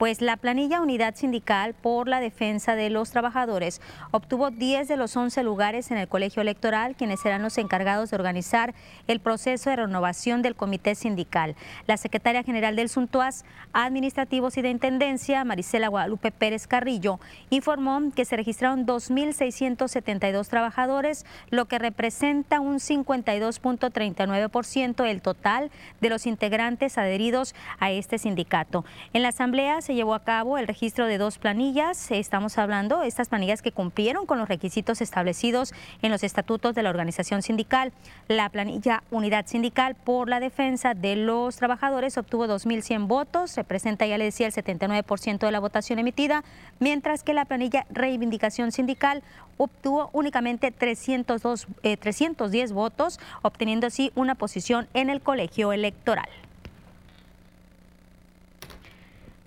[0.02, 3.80] pues la planilla Unidad Sindical por la Defensa de los Trabajadores
[4.10, 8.16] obtuvo 10 de los 11 lugares en el colegio electoral, quienes serán los encargados de
[8.16, 8.74] organizar
[9.06, 11.54] el proceso de renovación del comité sindical.
[11.86, 18.24] La secretaria general del Suntuaz, Administrativos y de Intendencia, Marisela Guadalupe Pérez Carrillo, informó que
[18.24, 27.54] se registraron 2.672 trabajadores, lo que representa un 52.39% del total de los integrantes adheridos
[27.78, 28.84] a este sindicato.
[29.12, 32.10] En la asamblea se llevó a cabo el registro de dos planillas.
[32.10, 35.72] Estamos hablando, estas planillas que cumplieron con los requisitos establecidos
[36.02, 37.92] en los estatutos de la organización sindical.
[38.28, 44.18] La planilla Unidad Sindical por la Defensa de los Trabajadores obtuvo 2.100 votos, representa, ya
[44.18, 46.44] le decía, el 79% de la votación emitida,
[46.78, 49.22] mientras que la planilla Reivindicación Sindical
[49.56, 56.28] obtuvo únicamente 302, 310 eh, votos, obteniendo así una posición en el colegio electoral.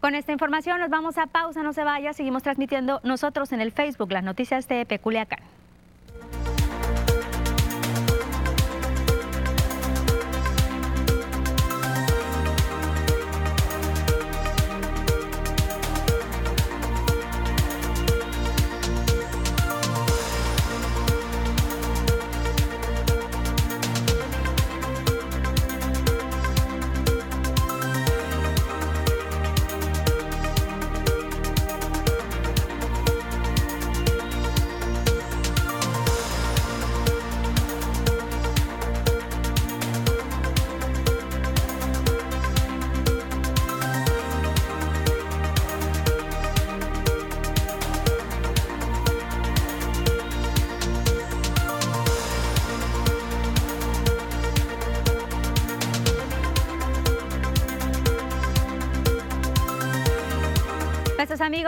[0.05, 3.71] Con esta información nos vamos a pausa, no se vaya, seguimos transmitiendo nosotros en el
[3.71, 5.39] Facebook las noticias de Peculiacán.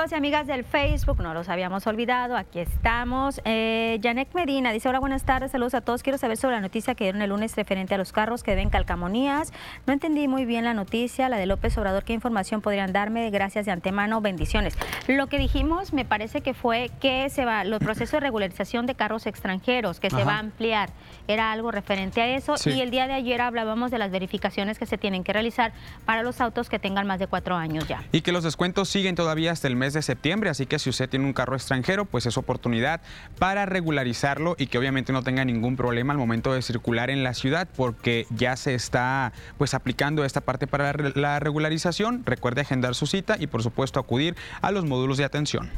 [0.08, 3.42] Amigos y amigas del Facebook, no los habíamos olvidado, aquí estamos.
[3.44, 6.04] Eh, Janek Medina dice, hola, buenas tardes, saludos a todos.
[6.04, 8.70] Quiero saber sobre la noticia que dieron el lunes referente a los carros que deben
[8.70, 9.52] calcamonías.
[9.86, 12.04] No entendí muy bien la noticia, la de López Obrador.
[12.04, 13.30] ¿Qué información podrían darme?
[13.32, 14.78] Gracias de antemano, bendiciones.
[15.08, 18.96] Lo que dijimos me parece que fue que se va, los procesos de regularización de
[18.96, 20.90] carros extranjeros, que se va a ampliar.
[21.28, 22.56] Era algo referente a eso.
[22.66, 25.74] Y el día de ayer hablábamos de las verificaciones que se tienen que realizar
[26.06, 28.04] para los autos que tengan más de cuatro años ya.
[28.12, 31.10] Y que los descuentos siguen todavía hasta el mes de septiembre, así que si usted
[31.10, 33.02] tiene un carro extranjero, pues es oportunidad
[33.40, 37.34] para regularizarlo y que obviamente no tenga ningún problema al momento de circular en la
[37.34, 42.24] ciudad, porque ya se está pues aplicando esta parte para la regularización.
[42.26, 45.70] Recuerde agendar su cita y por supuesto acudir a los módulos de atención.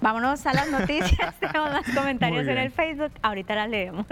[0.00, 4.06] Vámonos a las noticias, tenemos más comentarios en el Facebook, ahorita las leemos.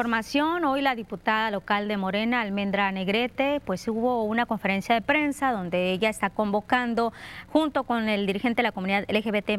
[0.00, 5.52] Información, hoy la diputada local de Morena, Almendra Negrete, pues hubo una conferencia de prensa
[5.52, 7.12] donde ella está convocando,
[7.52, 9.50] junto con el dirigente de la comunidad LGBT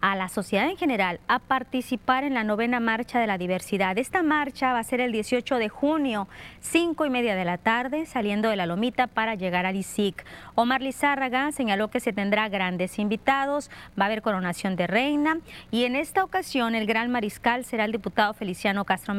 [0.00, 3.98] a la sociedad en general a participar en la novena marcha de la diversidad.
[3.98, 6.28] Esta marcha va a ser el 18 de junio,
[6.60, 10.24] cinco y media de la tarde, saliendo de la Lomita para llegar al ISIC.
[10.54, 15.38] Omar Lizárraga señaló que se tendrá grandes invitados, va a haber coronación de reina
[15.72, 19.12] y en esta ocasión el gran mariscal será el diputado Feliciano Castro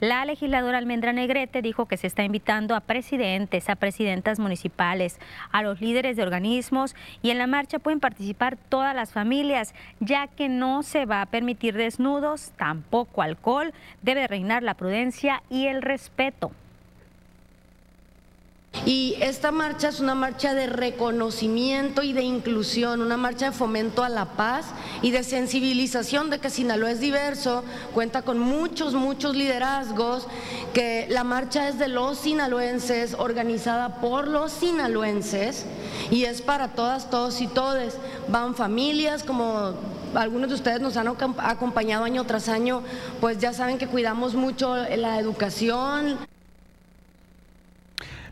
[0.00, 5.18] La legisladora Almendra Negrete dijo que se está invitando a presidentes, a presidentas municipales,
[5.52, 10.26] a los líderes de organismos y en la marcha pueden participar todas las familias, ya
[10.26, 13.72] que no se va a permitir desnudos, tampoco alcohol,
[14.02, 16.50] debe reinar la prudencia y el respeto.
[18.84, 24.04] Y esta marcha es una marcha de reconocimiento y de inclusión, una marcha de fomento
[24.04, 24.66] a la paz
[25.02, 27.64] y de sensibilización de que Sinaloa es diverso,
[27.94, 30.26] cuenta con muchos, muchos liderazgos,
[30.74, 35.64] que la marcha es de los sinaloenses, organizada por los sinaloenses
[36.10, 37.96] y es para todas, todos y todes.
[38.28, 39.74] Van familias como
[40.14, 41.08] algunos de ustedes nos han
[41.38, 42.82] acompañado año tras año,
[43.20, 46.18] pues ya saben que cuidamos mucho la educación.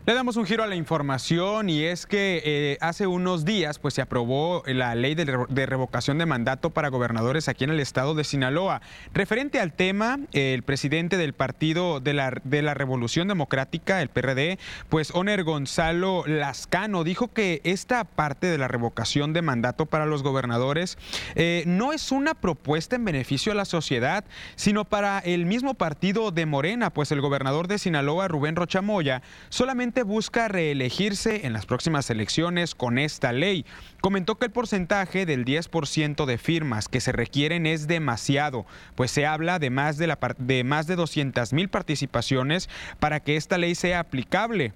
[0.07, 3.95] Le damos un giro a la información y es que eh, hace unos días pues,
[3.95, 5.25] se aprobó la ley de,
[5.65, 8.83] revocación de mandato para gobernadores aquí en el estado de Sinaloa.
[9.15, 14.59] Referente al tema, el presidente del Partido de la, de la Revolución Democrática, el PRD,
[14.89, 20.21] pues Oner Gonzalo Lascano, dijo que esta parte de la revocación de mandato para los
[20.21, 20.99] gobernadores
[21.33, 24.23] eh, no es una propuesta en beneficio a la sociedad,
[24.55, 29.94] sino para el mismo partido de Morena, pues el gobernador de Sinaloa, Rubén Rochamoya, solamente
[30.03, 33.65] busca reelegirse en las próximas elecciones con esta ley.
[34.01, 38.65] Comentó que el porcentaje del 10% de firmas que se requieren es demasiado,
[38.95, 42.69] pues se habla de más de, la, de, más de 200 mil participaciones
[42.99, 44.73] para que esta ley sea aplicable.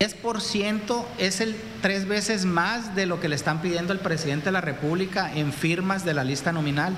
[0.00, 4.52] 10% es el tres veces más de lo que le están pidiendo el presidente de
[4.52, 6.94] la República en firmas de la lista nominal.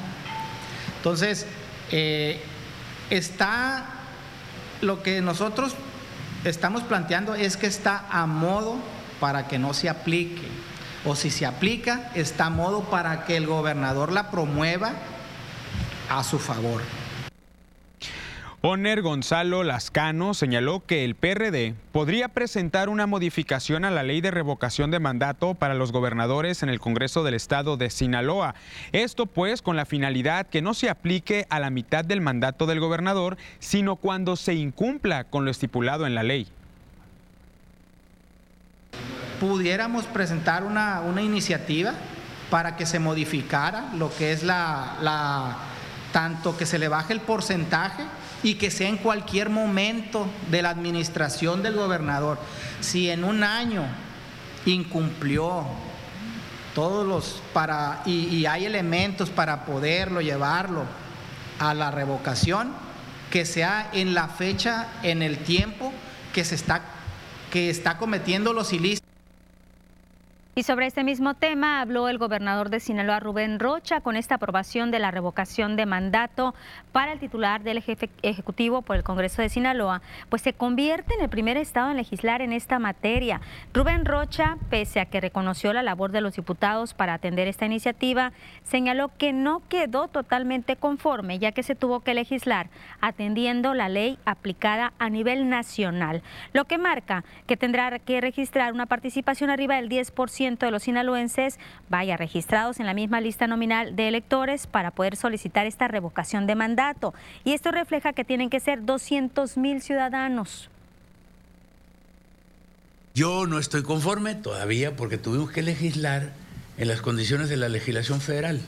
[0.98, 1.46] Entonces,
[1.92, 2.42] eh,
[3.08, 3.99] está
[4.80, 5.74] lo que nosotros
[6.44, 8.76] estamos planteando es que está a modo
[9.20, 10.48] para que no se aplique.
[11.04, 14.92] O si se aplica, está a modo para que el gobernador la promueva
[16.10, 16.82] a su favor.
[18.62, 24.30] Oner Gonzalo Lascano señaló que el PRD podría presentar una modificación a la ley de
[24.30, 28.54] revocación de mandato para los gobernadores en el Congreso del Estado de Sinaloa.
[28.92, 32.80] Esto pues con la finalidad que no se aplique a la mitad del mandato del
[32.80, 36.46] gobernador, sino cuando se incumpla con lo estipulado en la ley.
[39.40, 41.94] Pudiéramos presentar una, una iniciativa
[42.50, 45.56] para que se modificara lo que es la, la
[46.12, 48.02] tanto que se le baje el porcentaje
[48.42, 52.38] y que sea en cualquier momento de la administración del gobernador.
[52.80, 53.84] Si en un año
[54.66, 55.64] incumplió
[56.74, 60.84] todos los para y, hay elementos para poderlo llevarlo
[61.58, 62.72] a la revocación,
[63.30, 65.92] que sea en la fecha, en el tiempo
[66.32, 66.82] que se está
[67.50, 69.09] que está cometiendo los ilícitos.
[70.56, 74.90] Y sobre este mismo tema habló el gobernador de Sinaloa, Rubén Rocha, con esta aprobación
[74.90, 76.56] de la revocación de mandato
[76.90, 81.20] para el titular del jefe ejecutivo por el Congreso de Sinaloa, pues se convierte en
[81.20, 83.40] el primer estado en legislar en esta materia.
[83.72, 88.32] Rubén Rocha, pese a que reconoció la labor de los diputados para atender esta iniciativa,
[88.64, 92.70] señaló que no quedó totalmente conforme, ya que se tuvo que legislar
[93.00, 98.86] atendiendo la ley aplicada a nivel nacional, lo que marca que tendrá que registrar una
[98.86, 101.58] participación arriba del 10% de los sinaloenses
[101.90, 106.54] vaya registrados en la misma lista nominal de electores para poder solicitar esta revocación de
[106.54, 107.12] mandato.
[107.44, 110.70] Y esto refleja que tienen que ser 200 mil ciudadanos.
[113.14, 116.32] Yo no estoy conforme todavía porque tuvimos que legislar
[116.78, 118.62] en las condiciones de la legislación federal.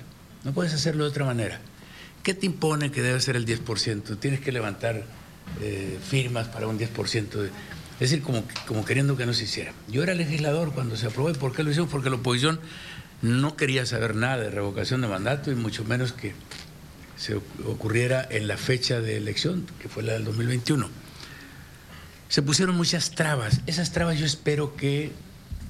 [0.45, 1.59] No puedes hacerlo de otra manera.
[2.23, 4.19] ¿Qué te impone que debe ser el 10%?
[4.19, 5.05] Tienes que levantar
[5.63, 7.51] eh, firmas para un 10% de
[7.95, 9.73] es decir, como, como queriendo que no se hiciera.
[9.89, 11.31] Yo era legislador cuando se aprobó.
[11.31, 11.91] ¿Y por qué lo hicimos?
[11.91, 12.61] Porque la oposición
[13.23, 16.35] no quería saber nada de revocación de mandato y mucho menos que
[17.17, 20.89] se ocurriera en la fecha de elección, que fue la del 2021.
[22.29, 23.61] Se pusieron muchas trabas.
[23.67, 25.13] Esas trabas yo espero que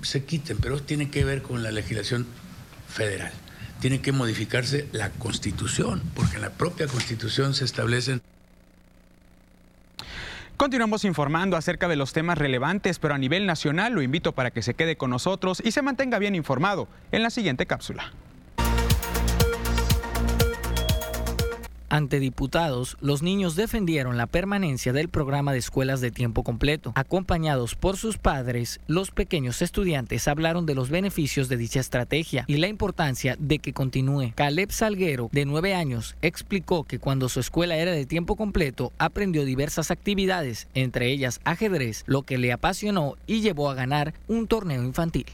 [0.02, 2.26] se quiten, pero tienen que ver con la legislación
[2.88, 3.32] federal.
[3.80, 8.22] Tiene que modificarse la constitución, porque en la propia constitución se establecen
[10.62, 14.62] Continuamos informando acerca de los temas relevantes, pero a nivel nacional lo invito para que
[14.62, 18.12] se quede con nosotros y se mantenga bien informado en la siguiente cápsula.
[21.92, 26.92] Ante diputados, los niños defendieron la permanencia del programa de escuelas de tiempo completo.
[26.94, 32.56] Acompañados por sus padres, los pequeños estudiantes hablaron de los beneficios de dicha estrategia y
[32.56, 34.32] la importancia de que continúe.
[34.34, 39.44] Caleb Salguero, de nueve años, explicó que cuando su escuela era de tiempo completo, aprendió
[39.44, 44.82] diversas actividades, entre ellas ajedrez, lo que le apasionó y llevó a ganar un torneo
[44.82, 45.26] infantil.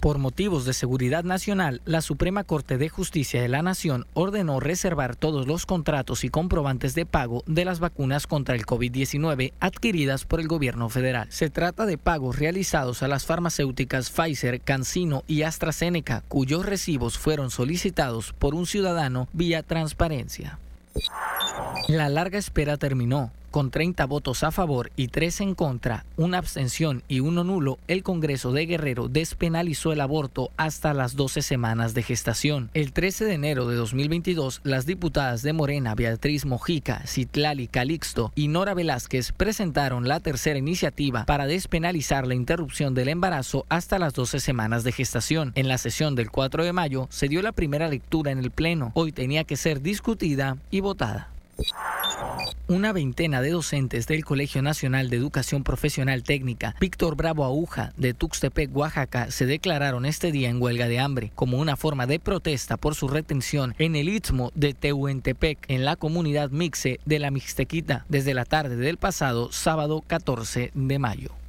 [0.00, 5.16] Por motivos de seguridad nacional, la Suprema Corte de Justicia de la Nación ordenó reservar
[5.16, 10.40] todos los contratos y comprobantes de pago de las vacunas contra el COVID-19 adquiridas por
[10.40, 11.26] el gobierno federal.
[11.30, 17.50] Se trata de pagos realizados a las farmacéuticas Pfizer, CanSino y AstraZeneca, cuyos recibos fueron
[17.50, 20.58] solicitados por un ciudadano vía transparencia.
[21.88, 23.30] La larga espera terminó.
[23.50, 28.02] Con 30 votos a favor y 3 en contra, una abstención y uno nulo, el
[28.02, 32.70] Congreso de Guerrero despenalizó el aborto hasta las 12 semanas de gestación.
[32.74, 38.48] El 13 de enero de 2022, las diputadas de Morena, Beatriz Mojica, Citlali Calixto y
[38.48, 44.40] Nora Velázquez presentaron la tercera iniciativa para despenalizar la interrupción del embarazo hasta las 12
[44.40, 45.52] semanas de gestación.
[45.54, 48.92] En la sesión del 4 de mayo se dio la primera lectura en el Pleno.
[48.94, 51.35] Hoy tenía que ser discutida y votada.
[52.68, 58.12] Una veintena de docentes del Colegio Nacional de Educación Profesional Técnica Víctor Bravo Aguja de
[58.12, 62.76] Tuxtepec, Oaxaca, se declararon este día en huelga de hambre como una forma de protesta
[62.76, 68.04] por su retención en el Istmo de Tehuantepec, en la comunidad mixe de la Mixtequita,
[68.08, 71.45] desde la tarde del pasado sábado 14 de mayo.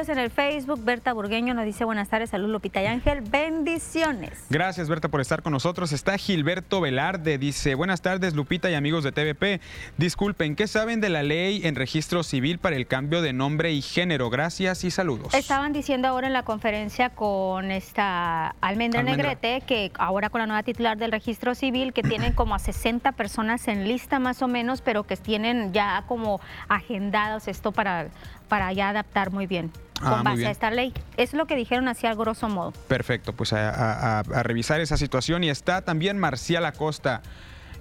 [0.00, 0.84] Comentarios en el Facebook.
[0.84, 4.46] Berta Burgueño nos dice buenas tardes, salud Lupita y Ángel, bendiciones.
[4.48, 5.92] Gracias Berta por estar con nosotros.
[5.92, 9.60] Está Gilberto Velarde, dice buenas tardes Lupita y amigos de TVP.
[9.98, 13.82] Disculpen, ¿qué saben de la ley en registro civil para el cambio de nombre y
[13.82, 14.30] género?
[14.30, 15.34] Gracias y saludos.
[15.34, 20.62] Estaban diciendo ahora en la conferencia con esta Almendra, Negrete que ahora con la nueva
[20.62, 24.80] titular del registro civil que tienen como a 60 personas en lista más o menos,
[24.80, 28.08] pero que tienen ya como agendados esto para
[28.50, 29.70] para ya adaptar muy bien
[30.00, 30.92] con ah, base a esta ley.
[31.16, 32.72] Es lo que dijeron así al grosso modo.
[32.88, 35.44] Perfecto, pues a, revisar esa situación.
[35.44, 37.22] Y está también Marcial Acosta.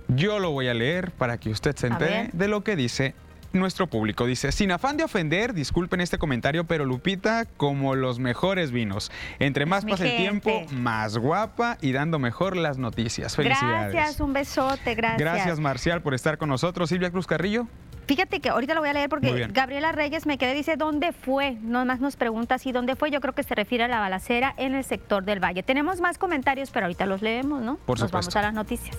[0.08, 3.16] Yo lo voy a leer para que usted se entere de lo que dice
[3.54, 4.26] nuestro público.
[4.26, 9.12] Dice, sin afán de ofender, disculpen este comentario, pero Lupita como los mejores vinos.
[9.39, 13.36] Entre más pasa el tiempo, más guapa y dando mejor las noticias.
[13.36, 13.93] Felicidades.
[13.93, 15.20] Gracias, un besote, gracias.
[15.20, 16.89] Gracias Marcial por estar con nosotros.
[16.89, 17.68] Silvia Cruz Carrillo.
[18.10, 21.58] Fíjate que ahorita lo voy a leer porque Gabriela Reyes me quedé, dice, ¿dónde fue?
[21.62, 23.12] Nomás nos pregunta si dónde fue.
[23.12, 25.62] Yo creo que se refiere a la balacera en el sector del Valle.
[25.62, 27.76] Tenemos más comentarios, pero ahorita los leemos, ¿no?
[27.86, 28.97] Por nos vamos a las noticias.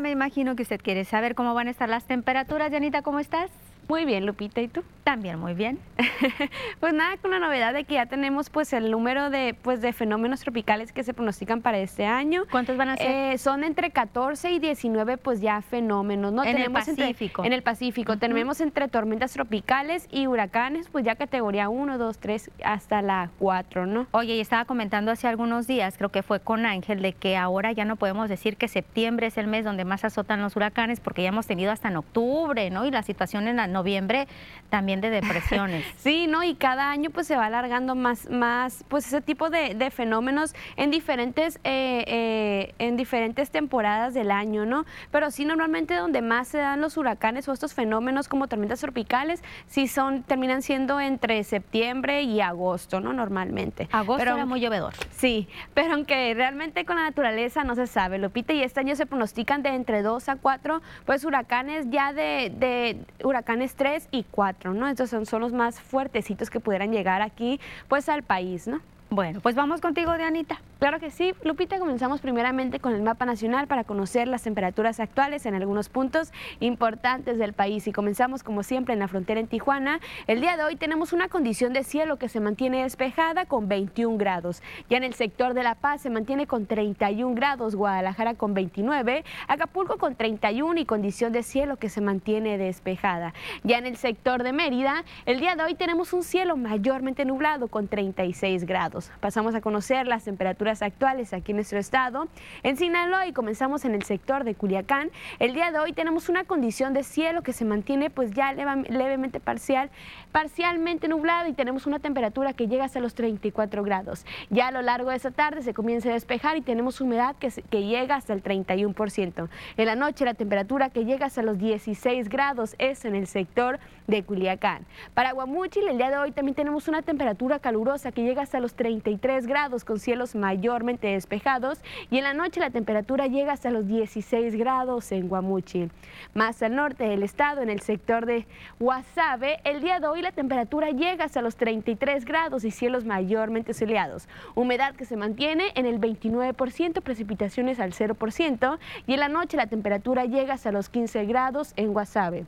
[0.00, 2.70] Me imagino que usted quiere saber cómo van a estar las temperaturas.
[2.70, 3.50] Janita, ¿cómo estás?
[3.88, 4.84] Muy bien, Lupita, ¿y tú?
[5.02, 5.78] También muy bien.
[6.80, 9.94] pues nada, con la novedad de que ya tenemos pues el número de pues de
[9.94, 12.42] fenómenos tropicales que se pronostican para este año.
[12.50, 13.10] ¿Cuántos van a ser?
[13.10, 16.44] Eh, son entre 14 y 19 pues ya fenómenos, ¿no?
[16.44, 17.42] En el Pacífico.
[17.42, 18.18] en el Pacífico.
[18.18, 23.86] Tenemos entre tormentas tropicales y huracanes, pues ya categoría 1, 2, 3 hasta la 4,
[23.86, 24.06] ¿no?
[24.10, 27.72] Oye, y estaba comentando hace algunos días, creo que fue con Ángel, de que ahora
[27.72, 31.22] ya no podemos decir que septiembre es el mes donde más azotan los huracanes porque
[31.22, 32.84] ya hemos tenido hasta en octubre, ¿no?
[32.84, 34.26] Y la situación en la noviembre
[34.68, 35.84] también de depresiones.
[35.98, 36.42] sí, ¿no?
[36.44, 40.90] Y cada año pues se va alargando más, más pues ese tipo de, fenómenos en
[40.90, 44.84] diferentes, eh, eh, en diferentes temporadas del año, ¿no?
[45.10, 49.42] Pero sí normalmente donde más se dan los huracanes o estos fenómenos como tormentas tropicales,
[49.66, 53.12] sí son, terminan siendo entre septiembre y agosto, ¿no?
[53.12, 53.88] Normalmente.
[53.90, 54.92] Agosto era muy llovedor.
[55.10, 59.06] Sí, pero aunque realmente con la naturaleza no se sabe, Lupita, y este año se
[59.06, 64.74] pronostican de entre 2 a 4, pues huracanes ya de, de huracanes 3 y 4,
[64.74, 64.88] ¿no?
[64.88, 68.80] Estos son, son los más fuertecitos que pudieran llegar aquí, pues al país, ¿no?
[69.10, 70.60] Bueno, pues vamos contigo, Dianita.
[70.78, 71.34] Claro que sí.
[71.42, 76.30] Lupita, comenzamos primeramente con el mapa nacional para conocer las temperaturas actuales en algunos puntos
[76.60, 77.88] importantes del país.
[77.88, 79.98] Y comenzamos, como siempre, en la frontera en Tijuana.
[80.28, 84.18] El día de hoy tenemos una condición de cielo que se mantiene despejada con 21
[84.18, 84.62] grados.
[84.88, 89.24] Ya en el sector de La Paz se mantiene con 31 grados, Guadalajara con 29,
[89.48, 93.34] Acapulco con 31 y condición de cielo que se mantiene despejada.
[93.64, 97.66] Ya en el sector de Mérida, el día de hoy tenemos un cielo mayormente nublado
[97.66, 99.10] con 36 grados.
[99.18, 102.28] Pasamos a conocer las temperaturas actuales aquí en nuestro estado.
[102.62, 105.10] En Sinaloa y comenzamos en el sector de Culiacán.
[105.38, 109.40] El día de hoy tenemos una condición de cielo que se mantiene pues ya levemente
[109.40, 109.90] parcial,
[110.32, 114.24] parcialmente nublado y tenemos una temperatura que llega hasta los 34 grados.
[114.50, 117.50] Ya a lo largo de esta tarde se comienza a despejar y tenemos humedad que,
[117.70, 119.48] que llega hasta el 31%.
[119.76, 123.78] En la noche la temperatura que llega hasta los 16 grados es en el sector
[124.06, 124.86] de Culiacán.
[125.14, 128.74] Para Guamuchil el día de hoy también tenemos una temperatura calurosa que llega hasta los
[128.74, 133.86] 33 grados con cielos mayormente despejados y en la noche la temperatura llega hasta los
[133.86, 135.90] 16 grados en Guamuchil.
[136.34, 138.46] Más al norte del estado, en el sector de
[138.78, 143.74] Guasave, el día de hoy la temperatura llega hasta los 33 grados y cielos mayormente
[143.74, 144.28] soleados.
[144.54, 149.66] Humedad que se mantiene en el 29%, precipitaciones al 0% y en la noche la
[149.66, 152.46] temperatura llega hasta los 15 grados en Guasave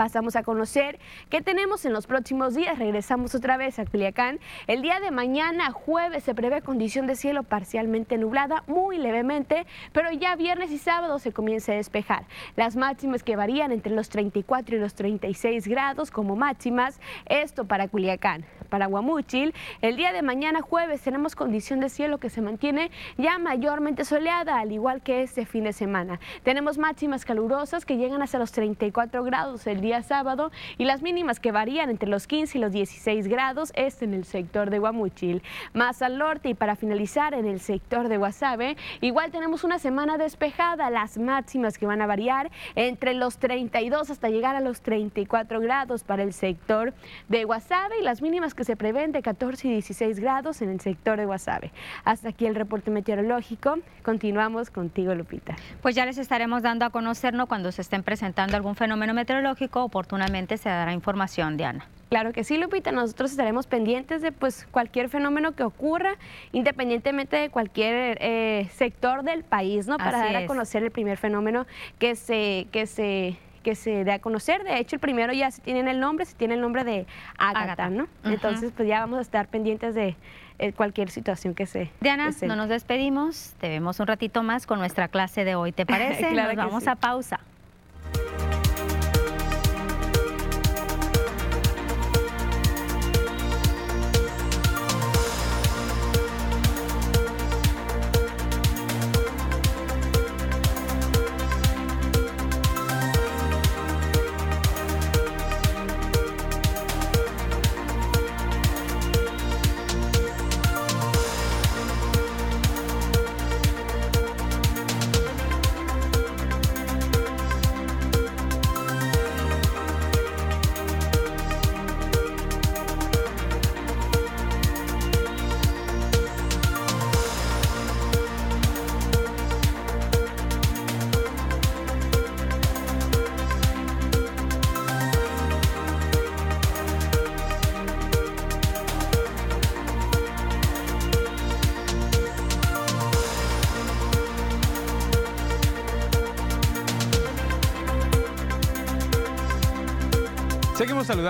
[0.00, 0.98] pasamos a conocer
[1.28, 2.78] qué tenemos en los próximos días.
[2.78, 4.40] Regresamos otra vez a Culiacán.
[4.66, 10.10] El día de mañana, jueves, se prevé condición de cielo parcialmente nublada, muy levemente, pero
[10.10, 12.24] ya viernes y sábado se comienza a despejar.
[12.56, 17.86] Las máximas que varían entre los 34 y los 36 grados como máximas, esto para
[17.86, 18.46] Culiacán.
[18.70, 23.38] Para Guamúchil, el día de mañana jueves tenemos condición de cielo que se mantiene ya
[23.38, 26.20] mayormente soleada, al igual que este fin de semana.
[26.42, 31.40] Tenemos máximas calurosas que llegan hasta los 34 grados el día sábado y las mínimas
[31.40, 35.42] que varían entre los 15 y los 16 grados es en el sector de Guamuchil.
[35.74, 40.16] Más al norte y para finalizar en el sector de Guasave, igual tenemos una semana
[40.16, 45.60] despejada, las máximas que van a variar entre los 32 hasta llegar a los 34
[45.60, 46.94] grados para el sector
[47.28, 50.80] de Guasave y las mínimas que se prevén de 14 y 16 grados en el
[50.80, 51.72] sector de Guasave.
[52.04, 53.78] Hasta aquí el reporte meteorológico.
[54.02, 55.56] Continuamos contigo, Lupita.
[55.82, 60.56] Pues ya les estaremos dando a conocernos cuando se estén presentando algún fenómeno meteorológico oportunamente
[60.56, 61.86] se dará información, Diana.
[62.10, 62.90] Claro que sí, Lupita.
[62.90, 66.16] Nosotros estaremos pendientes de pues, cualquier fenómeno que ocurra,
[66.52, 69.96] independientemente de cualquier eh, sector del país, ¿no?
[69.96, 71.66] Para dar a conocer el primer fenómeno
[71.98, 74.64] que se, que se que se dé a conocer.
[74.64, 77.06] De hecho, el primero ya se tiene el nombre, se tiene el nombre de
[77.36, 78.08] Agatha, ¿no?
[78.24, 80.16] Entonces, pues ya vamos a estar pendientes de
[80.58, 84.78] eh, cualquier situación que se Diana, no nos despedimos, te vemos un ratito más con
[84.78, 86.32] nuestra clase de hoy, ¿te parece?
[86.32, 87.40] nos vamos a pausa.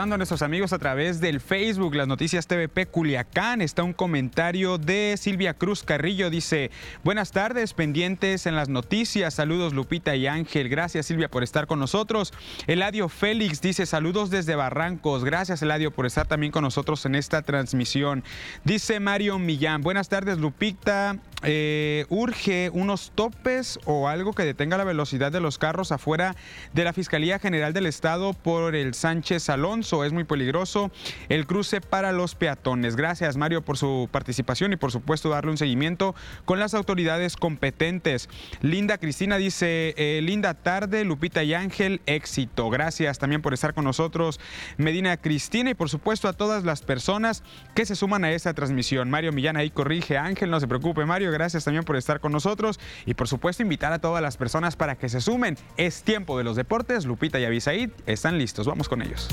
[0.00, 3.60] A nuestros amigos a través del Facebook, las noticias TVP Culiacán.
[3.60, 6.30] Está un comentario de Silvia Cruz Carrillo.
[6.30, 6.70] Dice,
[7.04, 9.34] buenas tardes, pendientes en las noticias.
[9.34, 10.70] Saludos Lupita y Ángel.
[10.70, 12.32] Gracias Silvia por estar con nosotros.
[12.66, 15.22] Eladio Félix dice, saludos desde Barrancos.
[15.22, 18.24] Gracias Eladio por estar también con nosotros en esta transmisión.
[18.64, 21.18] Dice Mario Millán, buenas tardes Lupita.
[21.42, 26.36] Eh, urge unos topes o algo que detenga la velocidad de los carros afuera
[26.74, 29.89] de la Fiscalía General del Estado por el Sánchez Alonso.
[29.90, 30.92] Es muy peligroso
[31.28, 32.94] el cruce para los peatones.
[32.94, 36.14] Gracias Mario por su participación y por supuesto darle un seguimiento
[36.44, 38.28] con las autoridades competentes.
[38.60, 42.70] Linda Cristina dice, eh, linda tarde, Lupita y Ángel, éxito.
[42.70, 44.38] Gracias también por estar con nosotros,
[44.76, 47.42] Medina Cristina y por supuesto a todas las personas
[47.74, 49.10] que se suman a esta transmisión.
[49.10, 52.78] Mario Millán ahí corrige, Ángel, no se preocupe Mario gracias también por estar con nosotros
[53.06, 55.56] y por supuesto invitar a todas las personas para que se sumen.
[55.76, 57.04] Es tiempo de los deportes.
[57.06, 58.66] Lupita y Abisaid están listos.
[58.66, 59.28] Vamos con ellos.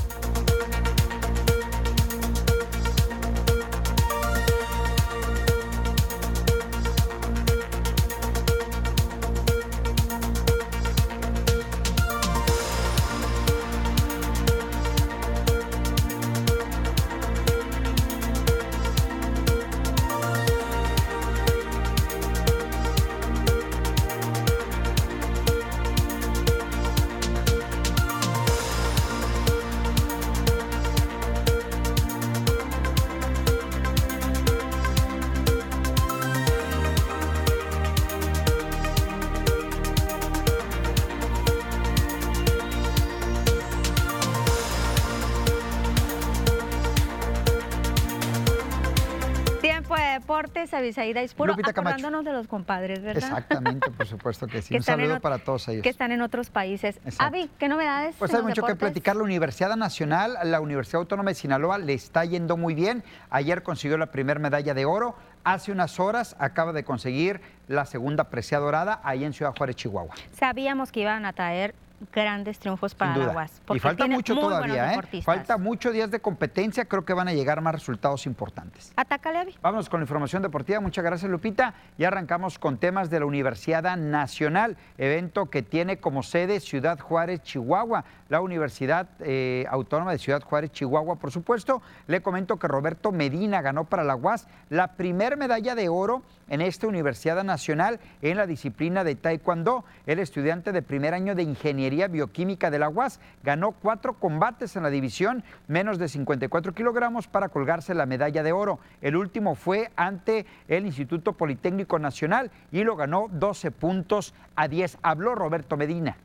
[50.88, 53.22] Deportes, Avisaída Ispuro, acordándonos de los compadres, ¿verdad?
[53.22, 54.74] Exactamente, por supuesto que sí.
[54.74, 55.82] Un saludo para todos ellos.
[55.82, 57.00] Que están en otros países.
[57.18, 58.16] Avi, ¿qué novedades?
[58.18, 59.16] Pues hay mucho que platicar.
[59.16, 63.02] La Universidad Nacional, la Universidad Autónoma de Sinaloa le está yendo muy bien.
[63.30, 68.24] Ayer consiguió la primera medalla de oro hace unas horas acaba de conseguir la segunda
[68.24, 70.14] presea dorada ahí en Ciudad Juárez, Chihuahua.
[70.32, 71.74] Sabíamos que iban a traer
[72.12, 73.62] grandes triunfos para la UAS.
[73.74, 75.22] Y falta mucho todavía, ¿eh?
[75.22, 78.92] Falta muchos días de competencia, creo que van a llegar más resultados importantes.
[78.96, 79.54] Atácale, Avi.
[79.62, 80.80] Vamos con la información deportiva.
[80.80, 81.74] Muchas gracias, Lupita.
[81.96, 87.42] Y arrancamos con temas de la Universidad Nacional, evento que tiene como sede Ciudad Juárez,
[87.42, 88.04] Chihuahua.
[88.28, 91.80] La Universidad eh, Autónoma de Ciudad Juárez, Chihuahua, por supuesto.
[92.06, 96.60] Le comento que Roberto Medina ganó para la UAS la primer medalla de oro en
[96.60, 99.84] esta Universidad Nacional en la disciplina de Taekwondo.
[100.06, 104.82] El estudiante de primer año de Ingeniería Bioquímica de la UAS ganó cuatro combates en
[104.82, 108.78] la división menos de 54 kilogramos para colgarse la medalla de oro.
[109.02, 114.98] El último fue ante el Instituto Politécnico Nacional y lo ganó 12 puntos a 10.
[115.02, 116.16] Habló Roberto Medina.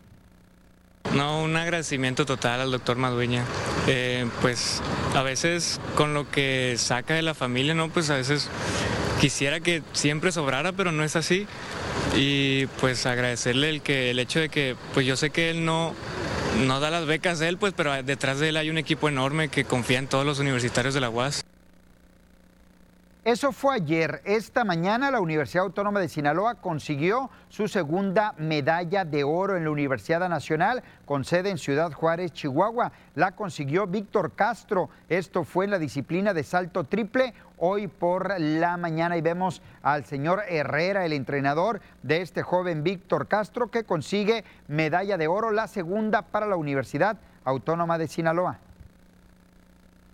[1.15, 3.43] No, un agradecimiento total al doctor Madueña.
[3.85, 4.81] Eh, pues
[5.15, 7.89] a veces con lo que saca de la familia, ¿no?
[7.89, 8.49] Pues a veces
[9.23, 11.47] quisiera que siempre sobrara, pero no es así.
[12.13, 15.95] Y pues agradecerle el que el hecho de que pues yo sé que él no
[16.65, 19.63] no da las becas él, pues pero detrás de él hay un equipo enorme que
[19.63, 21.45] confía en todos los universitarios de la UAS.
[23.25, 24.21] Eso fue ayer.
[24.25, 29.69] Esta mañana la Universidad Autónoma de Sinaloa consiguió su segunda medalla de oro en la
[29.69, 32.91] Universidad Nacional con sede en Ciudad Juárez, Chihuahua.
[33.15, 34.89] La consiguió Víctor Castro.
[35.07, 40.03] Esto fue en la disciplina de salto triple hoy por la mañana y vemos al
[40.03, 45.67] señor Herrera, el entrenador de este joven Víctor Castro que consigue medalla de oro, la
[45.67, 47.15] segunda para la Universidad
[47.45, 48.59] Autónoma de Sinaloa.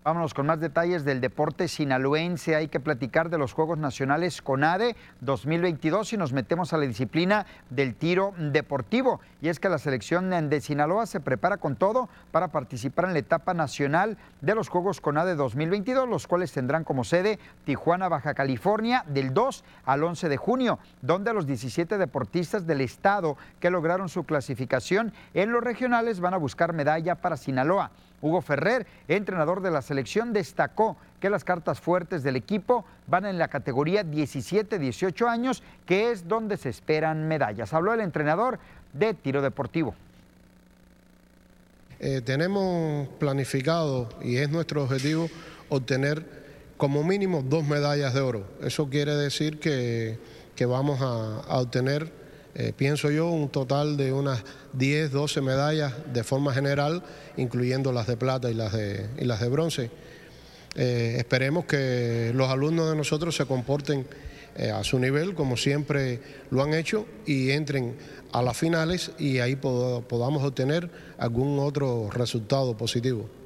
[0.02, 2.56] Vámonos con más detalles del deporte sinaloense.
[2.56, 7.46] Hay que platicar de los Juegos Nacionales CONADE 2022 y nos metemos a la disciplina
[7.70, 9.20] del tiro deportivo.
[9.42, 13.20] Y es que la selección de Sinaloa se prepara con todo para participar en la
[13.20, 19.04] etapa nacional de los Juegos CONADE 2022, los cuales tendrán como sede Tijuana, Baja California,
[19.06, 24.24] del 2 al 11 de junio, donde los 17 deportistas del estado que lograron su
[24.24, 27.92] clasificación en los regionales van a buscar medalla para Sinaloa.
[28.22, 33.38] Hugo Ferrer, entrenador de la selección, destacó que las cartas fuertes del equipo van en
[33.38, 37.74] la categoría 17-18 años, que es donde se esperan medallas.
[37.74, 38.60] Habló el entrenador
[38.94, 39.96] de tiro deportivo.
[42.00, 45.30] Eh, tenemos planificado y es nuestro objetivo
[45.68, 46.26] obtener
[46.78, 48.46] como mínimo dos medallas de oro.
[48.62, 50.18] Eso quiere decir que,
[50.66, 52.19] vamos a obtener
[52.60, 54.44] eh, pienso yo, un total de unas
[54.74, 57.02] 10, 12 medallas de forma general,
[57.38, 59.90] incluyendo las de plata y las de, las de bronce.
[60.76, 64.06] Eh, esperemos que los alumnos de nosotros se comporten
[64.58, 66.20] eh, a su nivel, como siempre
[66.52, 67.96] lo han hecho, y entren
[68.34, 73.39] a las finales y ahí podamos obtener algún otro resultado positivo.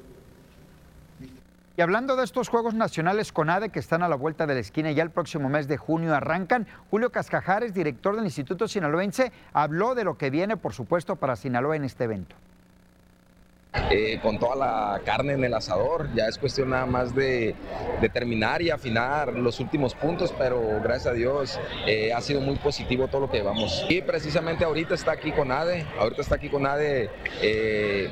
[1.76, 4.92] Y hablando de estos Juegos Nacionales CONADE que están a la vuelta de la esquina
[4.92, 9.96] y ya el próximo mes de junio arrancan, Julio Cascajares, director del Instituto Sinaloense, habló
[9.96, 12.36] de lo que viene, por supuesto, para Sinaloa en este evento.
[13.90, 16.08] Eh, con toda la carne en el asador.
[16.14, 17.54] Ya es cuestión nada más de,
[18.12, 23.08] terminar y afinar los últimos puntos, pero gracias a Dios eh, ha sido muy positivo
[23.08, 23.84] todo lo que llevamos.
[23.88, 27.10] Y precisamente ahorita está aquí con ADE, ahorita está aquí con ADE.
[27.42, 28.10] Eh,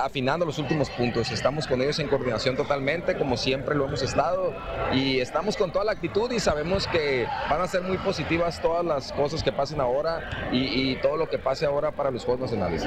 [0.00, 1.30] afinando los últimos puntos.
[1.32, 4.54] Estamos con ellos en coordinación totalmente, como siempre lo hemos estado,
[4.92, 8.84] y estamos con toda la actitud y sabemos que van a ser muy positivas todas
[8.84, 12.42] las cosas que pasen ahora y, y todo lo que pase ahora para los Juegos
[12.42, 12.86] Nacionales.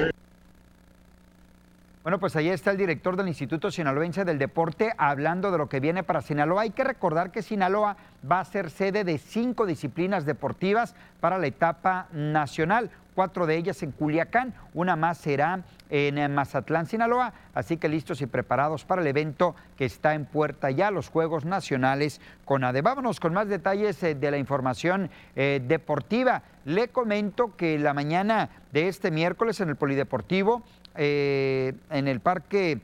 [2.06, 5.80] Bueno, pues ahí está el director del Instituto Sinaloense del Deporte hablando de lo que
[5.80, 6.62] viene para Sinaloa.
[6.62, 7.96] Hay que recordar que Sinaloa
[8.30, 13.82] va a ser sede de cinco disciplinas deportivas para la etapa nacional, cuatro de ellas
[13.82, 19.08] en Culiacán, una más será en Mazatlán, Sinaloa, así que listos y preparados para el
[19.08, 22.82] evento que está en puerta ya, los Juegos Nacionales con ADE.
[22.82, 26.42] Vámonos con más detalles eh, de la información eh, deportiva.
[26.66, 30.62] Le comento que la mañana de este miércoles en el Polideportivo
[30.96, 32.80] eh, en el Parque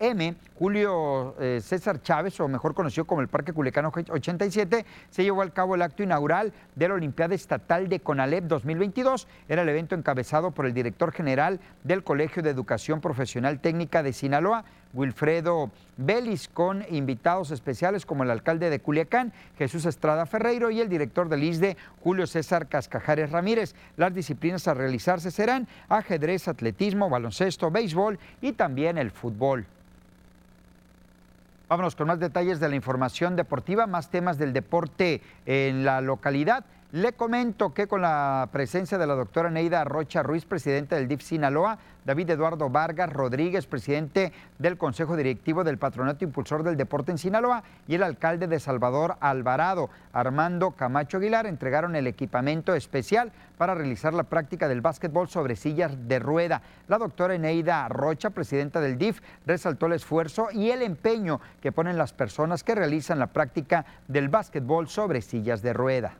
[0.00, 5.42] M, Julio eh, César Chávez, o mejor conocido como el Parque Culecano 87, se llevó
[5.42, 9.28] al cabo el acto inaugural de la Olimpiada Estatal de CONALEP 2022.
[9.46, 14.14] Era el evento encabezado por el director general del Colegio de Educación Profesional Técnica de
[14.14, 20.80] Sinaloa, Wilfredo Belis, con invitados especiales como el alcalde de Culiacán, Jesús Estrada Ferreiro, y
[20.80, 23.74] el director del ISDE, Julio César Cascajares Ramírez.
[23.96, 29.66] Las disciplinas a realizarse serán ajedrez, atletismo, baloncesto, béisbol y también el fútbol.
[31.68, 36.64] Vámonos con más detalles de la información deportiva, más temas del deporte en la localidad.
[36.92, 41.22] Le comento que con la presencia de la doctora Neida Rocha Ruiz, presidenta del DIF
[41.22, 47.18] Sinaloa, David Eduardo Vargas Rodríguez, presidente del Consejo Directivo del Patronato Impulsor del Deporte en
[47.18, 53.76] Sinaloa, y el alcalde de Salvador Alvarado, Armando Camacho Aguilar, entregaron el equipamiento especial para
[53.76, 56.60] realizar la práctica del básquetbol sobre sillas de rueda.
[56.88, 61.96] La doctora Neida Rocha, presidenta del DIF, resaltó el esfuerzo y el empeño que ponen
[61.96, 66.14] las personas que realizan la práctica del básquetbol sobre sillas de rueda.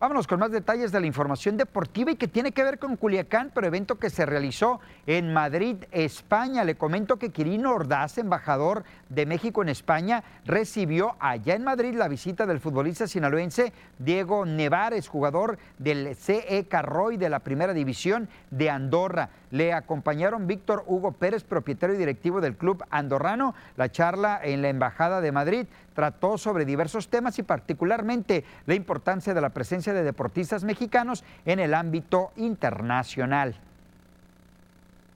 [0.00, 3.50] Vámonos con más detalles de la información deportiva y que tiene que ver con Culiacán,
[3.54, 6.64] pero evento que se realizó en Madrid, España.
[6.64, 12.08] Le comento que Quirino Ordaz, embajador de México en España, recibió allá en Madrid la
[12.08, 18.70] visita del futbolista sinaloense Diego Nevares, jugador del CE Carroy de la Primera División de
[18.70, 19.28] Andorra.
[19.50, 23.54] Le acompañaron Víctor Hugo Pérez, propietario y directivo del club andorrano.
[23.76, 29.34] La charla en la Embajada de Madrid trató sobre diversos temas y particularmente la importancia
[29.34, 33.56] de la presencia de deportistas mexicanos en el ámbito internacional.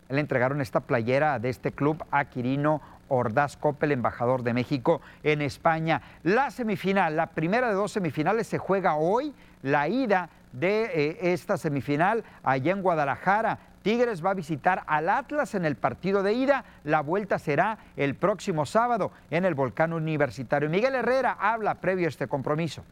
[0.08, 5.42] Le entregaron esta playera de este club a Quirino Ordaz Coppel, embajador de México en
[5.42, 6.02] España.
[6.22, 11.56] La semifinal, la primera de dos semifinales se juega hoy, la ida de eh, esta
[11.56, 13.58] semifinal allá en Guadalajara.
[13.84, 16.64] Tigres va a visitar al Atlas en el partido de ida.
[16.84, 20.70] La vuelta será el próximo sábado en el Volcán Universitario.
[20.70, 22.82] Miguel Herrera habla previo a este compromiso.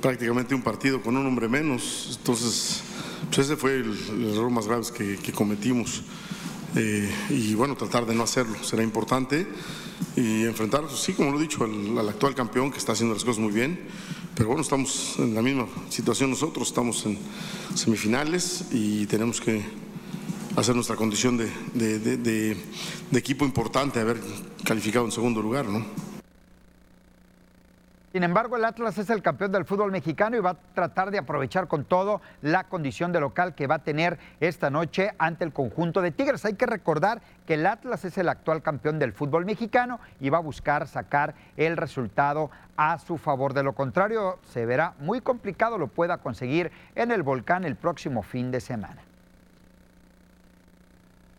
[0.00, 2.16] Prácticamente un partido con un hombre menos.
[2.20, 2.84] Entonces,
[3.26, 6.04] pues ese fue el, error más grave que, cometimos.
[6.76, 9.46] Eh, y bueno, tratar de no hacerlo será importante
[10.14, 13.40] y enfrentar, sí, como lo he dicho, al, actual campeón que está haciendo las cosas
[13.40, 13.88] muy bien.
[14.36, 17.18] Pero bueno, estamos en la misma situación nosotros, estamos en
[17.74, 19.62] semifinales y tenemos que
[20.56, 24.20] hacer nuestra condición de, de equipo importante, haber
[24.64, 26.03] calificado en segundo lugar, ¿no?
[28.14, 31.18] Sin embargo, el Atlas es el campeón del fútbol mexicano y va a tratar de
[31.18, 35.52] aprovechar con todo la condición de local que va a tener esta noche ante el
[35.52, 36.44] conjunto de Tigres.
[36.44, 40.38] Hay que recordar que el Atlas es el actual campeón del fútbol mexicano y va
[40.38, 43.52] a buscar sacar el resultado a su favor.
[43.52, 48.22] De lo contrario, se verá muy complicado lo pueda conseguir en el volcán el próximo
[48.22, 49.02] fin de semana.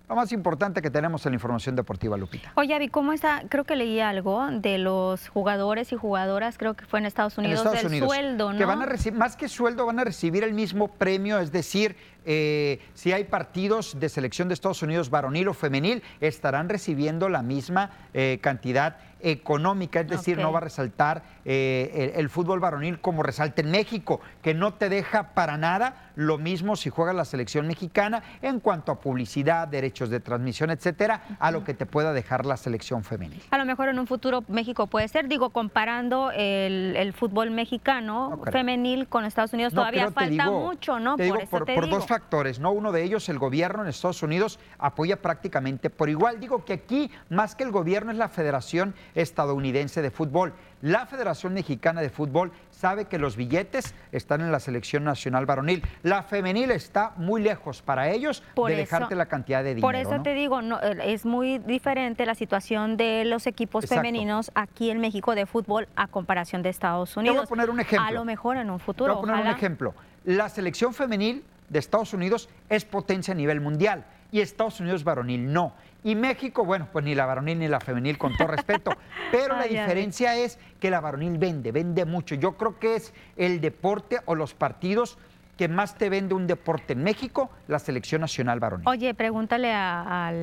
[0.07, 2.51] Lo más importante que tenemos en la información deportiva, Lupita.
[2.55, 3.43] Oye, Avi, ¿cómo está?
[3.49, 7.63] Creo que leí algo de los jugadores y jugadoras, creo que fue en Estados Unidos,
[7.63, 8.57] del sueldo, ¿no?
[8.57, 11.95] Que van a recibir, más que sueldo, van a recibir el mismo premio, es decir,
[12.25, 17.41] eh, si hay partidos de selección de Estados Unidos varonil o femenil, estarán recibiendo la
[17.41, 23.23] misma eh, cantidad económica, es decir, no va a resaltar eh, el, fútbol varonil como
[23.23, 26.11] resalta en México, que no te deja para nada.
[26.15, 31.37] Lo mismo si juegas la selección mexicana en cuanto a publicidad, derechos de transmisión, etcétera,
[31.39, 33.41] a lo que te pueda dejar la selección femenil.
[33.49, 39.07] A lo mejor en un futuro México puede ser, digo, comparando el, fútbol mexicano femenil
[39.07, 41.17] con Estados Unidos, todavía falta mucho, ¿no?
[41.17, 42.71] por, por dos factores, ¿no?
[42.71, 46.39] Uno de ellos, el gobierno en Estados Unidos apoya prácticamente por igual.
[46.39, 50.53] Digo que aquí, más que el gobierno, es la Federación estadounidense de fútbol.
[50.81, 55.83] La Federación Mexicana de Fútbol sabe que los billetes están en la selección nacional varonil.
[56.03, 59.85] La femenil está muy lejos para ellos de dejarte la cantidad de dinero.
[59.85, 64.89] Por eso te digo, no, es muy diferente la situación de los equipos femeninos aquí
[64.89, 67.35] en México de fútbol a comparación de Estados Unidos.
[67.35, 68.07] voy a poner un ejemplo.
[68.07, 69.15] A lo mejor en un futuro.
[69.15, 69.93] voy a poner un ejemplo.
[70.23, 75.51] La selección femenil de Estados Unidos es potencia a nivel mundial y Estados Unidos varonil
[75.51, 75.73] no.
[76.03, 78.91] Y México, bueno, pues ni la varonil ni la femenil, con todo respeto.
[79.31, 82.35] Pero la diferencia es que la varonil vende, vende mucho.
[82.35, 85.17] Yo creo que es el deporte o los partidos
[85.57, 88.87] que más te vende un deporte en México, la selección nacional varonil.
[88.87, 90.33] Oye, pregúntale a,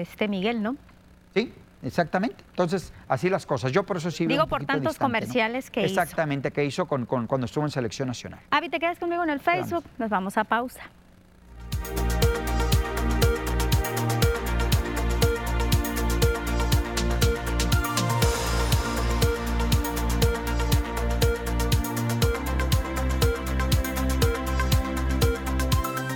[0.00, 0.76] este Miguel, ¿no?
[1.34, 1.52] Sí,
[1.82, 2.44] exactamente.
[2.50, 3.72] Entonces, así las cosas.
[3.72, 6.00] Yo por eso sí Digo, por tantos comerciales que hizo.
[6.00, 8.40] Exactamente, que hizo con, cuando estuvo en selección nacional.
[8.50, 9.84] Avi, ¿te quedas conmigo en el Facebook?
[9.98, 10.82] Nos vamos a pausa.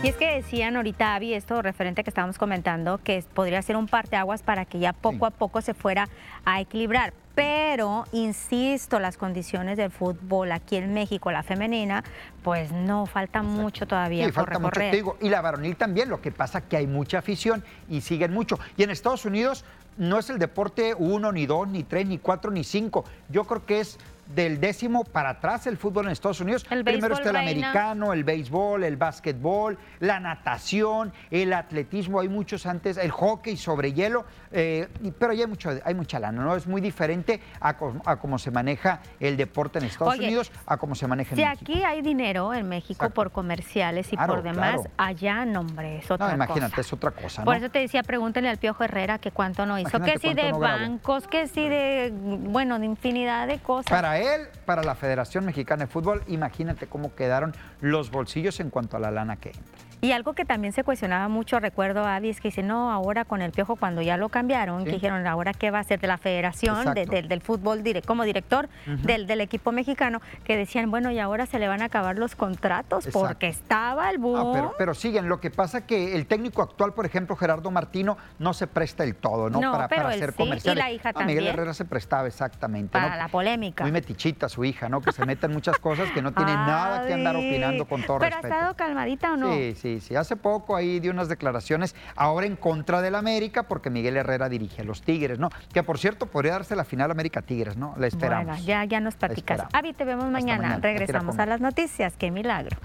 [0.03, 3.87] Y es que decían ahorita, Avi, esto referente que estábamos comentando, que podría ser un
[3.87, 6.09] parteaguas para que ya poco a poco se fuera
[6.45, 7.13] a equilibrar.
[7.37, 12.03] Pero, insisto, las condiciones del fútbol aquí en México, la femenina,
[12.43, 16.33] pues no, falta mucho todavía sí, falta Mucho, digo, y la varonil también, lo que
[16.33, 18.59] pasa es que hay mucha afición y siguen mucho.
[18.77, 19.65] Y en Estados Unidos
[19.99, 23.05] no es el deporte uno, ni dos, ni tres, ni cuatro, ni cinco.
[23.29, 23.99] Yo creo que es
[24.35, 26.65] del décimo para atrás el fútbol en Estados Unidos.
[26.71, 27.51] El Primero está el reina.
[27.51, 33.93] americano, el béisbol, el básquetbol, la natación, el atletismo, hay muchos antes, el hockey sobre
[33.93, 36.57] hielo, eh, pero ya hay, mucho, hay mucha lana, ¿no?
[36.57, 37.77] Es muy diferente a,
[38.07, 41.37] a cómo se maneja el deporte en Estados Oye, Unidos a cómo se maneja en
[41.37, 41.73] Si México.
[41.73, 44.91] aquí hay dinero en México por comerciales y Claro, por demás, claro.
[44.97, 46.81] allá, no, hombre, es otra No, imagínate, cosa.
[46.81, 47.47] es otra cosa, ¿no?
[47.47, 50.35] Por eso te decía, pregúntenle al Piojo Herrera que cuánto no hizo, Imagínate que si
[50.35, 50.79] de no grabó.
[50.81, 53.91] bancos, que si de, bueno, de infinidad de cosas.
[53.91, 54.22] Para él,
[54.65, 59.11] para la Federación Mexicana de Fútbol, imagínate cómo quedaron los bolsillos en cuanto a la
[59.11, 59.82] lana que entra.
[60.05, 63.25] Y algo que también se cuestionaba mucho, recuerdo a Avi, es que dice, no, ahora
[63.25, 64.87] con el Piojo, cuando ya lo cambiaron, Sí.
[64.87, 67.29] que dijeron, ahora qué va a hacer de la federación, de- Exacto.
[67.29, 68.69] del- fútbol, dire- como director
[69.05, 72.35] del, del equipo mexicano, que decían, bueno, y ahora se le van a acabar los
[72.35, 73.29] contratos Exacto.
[73.29, 74.41] porque estaba el boom.
[74.41, 75.29] Ah, pero, pero siguen.
[75.29, 79.15] Lo que pasa que el técnico actual, por ejemplo, Gerardo Martino, no se presta el
[79.15, 79.61] todo, ¿no?
[79.61, 80.85] No, para, pero para él hacer sí, y comerciales.
[80.85, 81.55] la hija Ah, Miguel también.
[81.55, 82.91] Herrera se prestaba exactamente.
[82.91, 83.17] para ¿no?
[83.19, 83.85] la polémica.
[83.85, 85.01] Muy metichita su hija, ¿no?
[85.01, 88.19] Que se mete en muchas cosas que no tiene nada que andar opinando con todo
[88.19, 88.53] ¿Pero respeto.
[88.53, 89.53] ha estado calmadita o no?
[89.53, 90.17] Sí, sí, sí.
[90.17, 94.83] Hace poco ahí dio unas declaraciones ahora en contra del América porque Miguel Herrera dirige
[94.83, 95.51] a los Tigres, ¿no?
[95.73, 97.95] Que por cierto podría darse la final América-Tigres, ¿no?
[97.99, 98.47] La esperamos.
[98.47, 99.63] Bueno, ya, ya nos platicas.
[99.73, 100.79] Avi, te vemos mañana.
[100.81, 102.15] Regresamos a las noticias.
[102.17, 102.77] ¡Qué milagro!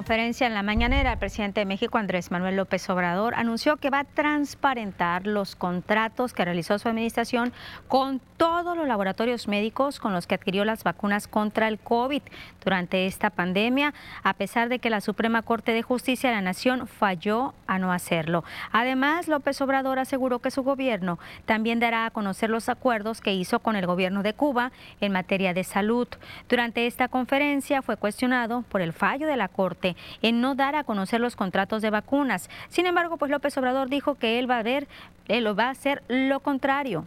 [0.00, 3.98] Conferencia en la mañanera, el presidente de México, Andrés Manuel López Obrador, anunció que va
[3.98, 7.52] a transparentar los contratos que realizó su administración
[7.86, 12.22] con todos los laboratorios médicos con los que adquirió las vacunas contra el COVID
[12.64, 16.86] durante esta pandemia, a pesar de que la Suprema Corte de Justicia de la Nación
[16.86, 18.42] falló a no hacerlo.
[18.72, 23.58] Además, López Obrador aseguró que su gobierno también dará a conocer los acuerdos que hizo
[23.58, 24.72] con el gobierno de Cuba
[25.02, 26.08] en materia de salud.
[26.48, 29.89] Durante esta conferencia fue cuestionado por el fallo de la Corte
[30.22, 32.50] en no dar a conocer los contratos de vacunas.
[32.68, 34.88] Sin embargo, pues López Obrador dijo que él va a ver,
[35.28, 37.04] él lo va a hacer lo contrario.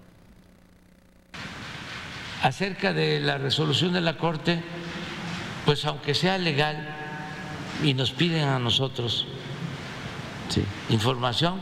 [2.43, 4.61] acerca de la resolución de la Corte,
[5.65, 6.75] pues aunque sea legal
[7.81, 9.25] y nos piden a nosotros
[10.49, 11.61] sí, información,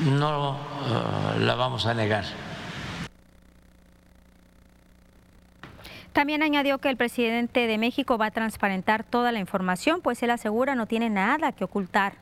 [0.00, 2.24] no eh, la vamos a negar.
[6.18, 10.30] También añadió que el presidente de México va a transparentar toda la información, pues él
[10.30, 12.14] asegura no tiene nada que ocultar.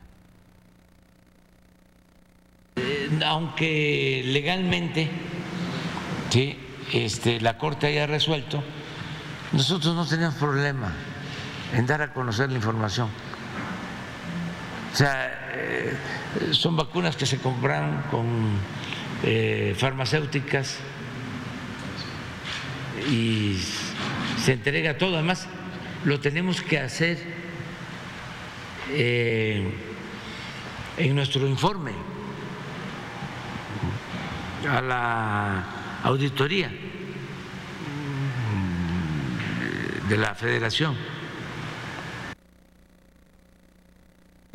[2.75, 5.09] Eh, aunque legalmente
[6.29, 6.59] sí,
[6.93, 8.63] este, la Corte haya resuelto,
[9.51, 10.93] nosotros no tenemos problema
[11.73, 13.09] en dar a conocer la información.
[14.93, 15.97] O sea, eh,
[16.51, 18.59] son vacunas que se compraron con
[19.23, 20.77] eh, farmacéuticas
[23.09, 23.57] y
[24.43, 25.15] se entrega todo.
[25.15, 25.47] Además,
[26.03, 27.17] lo tenemos que hacer
[28.89, 29.71] eh,
[30.97, 31.91] en nuestro informe
[34.69, 35.65] a la
[36.03, 36.71] auditoría
[40.07, 40.95] de la federación.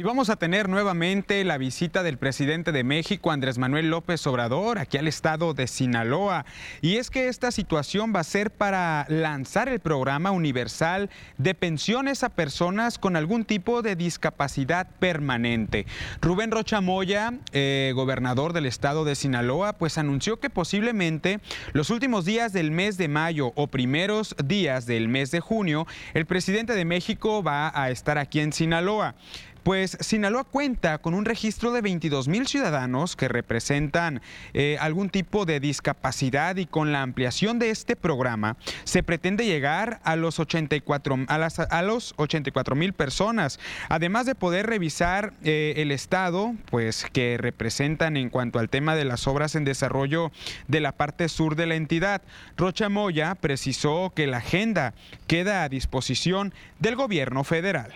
[0.03, 4.81] Y vamos a tener nuevamente la visita del presidente de México, Andrés Manuel López Obrador,
[4.81, 6.45] aquí al estado de Sinaloa.
[6.81, 11.09] Y es que esta situación va a ser para lanzar el programa universal
[11.39, 15.87] de pensiones a personas con algún tipo de discapacidad permanente.
[16.21, 21.39] Rubén Rocha Moya, eh, gobernador del estado de Sinaloa, pues anunció que posiblemente
[21.75, 26.27] los últimos días del mes de mayo o primeros días del mes de junio, el
[26.27, 29.15] presidente de México va a estar aquí en Sinaloa.
[29.63, 34.21] Pues Sinaloa cuenta con un registro de 22 mil ciudadanos que representan
[34.55, 40.01] eh, algún tipo de discapacidad y con la ampliación de este programa se pretende llegar
[40.05, 43.59] a los 84 a, las, a los 84 mil personas,
[43.89, 49.05] además de poder revisar eh, el estado, pues que representan en cuanto al tema de
[49.05, 50.33] las obras en desarrollo
[50.69, 52.23] de la parte sur de la entidad.
[52.57, 54.95] Rocha Moya precisó que la agenda
[55.27, 57.93] queda a disposición del gobierno federal.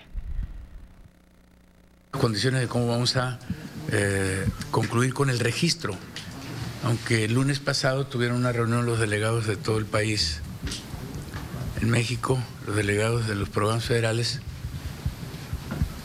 [2.20, 3.38] Condiciones de cómo vamos a
[3.93, 5.94] eh, concluir con el registro.
[6.82, 10.40] Aunque el lunes pasado tuvieron una reunión los delegados de todo el país
[11.80, 14.40] en México, los delegados de los programas federales,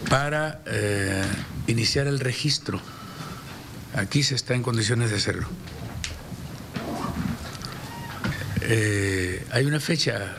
[0.09, 1.23] para eh,
[1.67, 2.81] iniciar el registro.
[3.95, 5.47] Aquí se está en condiciones de hacerlo.
[8.61, 10.37] Eh, hay una fecha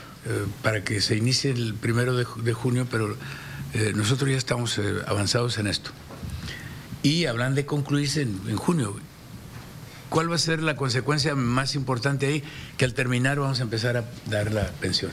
[0.62, 3.16] para que se inicie el primero de, junio, pero
[3.74, 5.90] eh, nosotros ya estamos avanzados en esto.
[7.02, 8.96] Y hablan de concluirse en, junio.
[10.08, 12.44] ¿Cuál va a ser la consecuencia más importante ahí?
[12.76, 15.10] Que al terminar vamos a empezar a dar la pensión.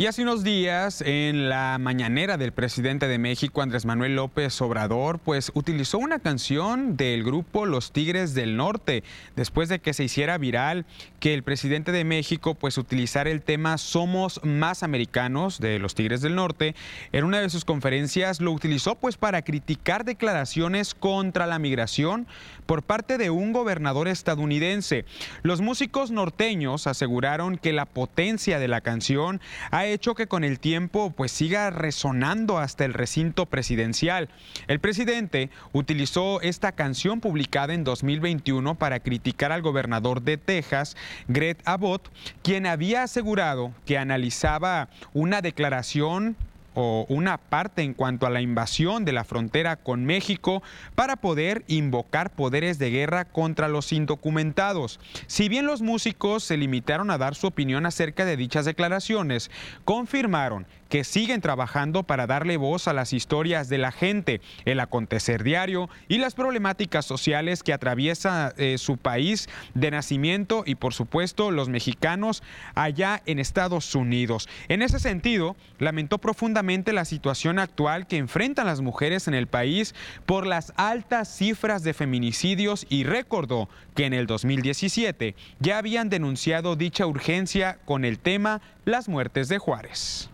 [0.00, 5.18] Y hace unos días, en la mañanera del presidente de México, Andrés Manuel López Obrador,
[5.18, 9.02] pues utilizó una canción del grupo Los Tigres del Norte,
[9.34, 10.86] después de que se hiciera viral
[11.18, 16.20] que el presidente de México pues utilizara el tema Somos más americanos de los Tigres
[16.20, 16.76] del Norte.
[17.10, 22.28] En una de sus conferencias lo utilizó pues para criticar declaraciones contra la migración
[22.66, 25.06] por parte de un gobernador estadounidense.
[25.42, 29.40] Los músicos norteños aseguraron que la potencia de la canción
[29.72, 34.28] ha hecho que con el tiempo pues siga resonando hasta el recinto presidencial.
[34.66, 40.96] El presidente utilizó esta canción publicada en 2021 para criticar al gobernador de Texas,
[41.28, 42.10] Greg Abbott,
[42.42, 46.36] quien había asegurado que analizaba una declaración
[46.78, 50.62] una parte en cuanto a la invasión de la frontera con México
[50.94, 55.00] para poder invocar poderes de guerra contra los indocumentados.
[55.26, 59.50] Si bien los músicos se limitaron a dar su opinión acerca de dichas declaraciones,
[59.84, 65.42] confirmaron que siguen trabajando para darle voz a las historias de la gente, el acontecer
[65.42, 71.50] diario y las problemáticas sociales que atraviesa eh, su país de nacimiento y por supuesto
[71.50, 72.42] los mexicanos
[72.74, 74.48] allá en Estados Unidos.
[74.68, 79.94] En ese sentido, lamentó profundamente la situación actual que enfrentan las mujeres en el país
[80.26, 86.76] por las altas cifras de feminicidios y recordó que en el 2017 ya habían denunciado
[86.76, 90.28] dicha urgencia con el tema las muertes de Juárez.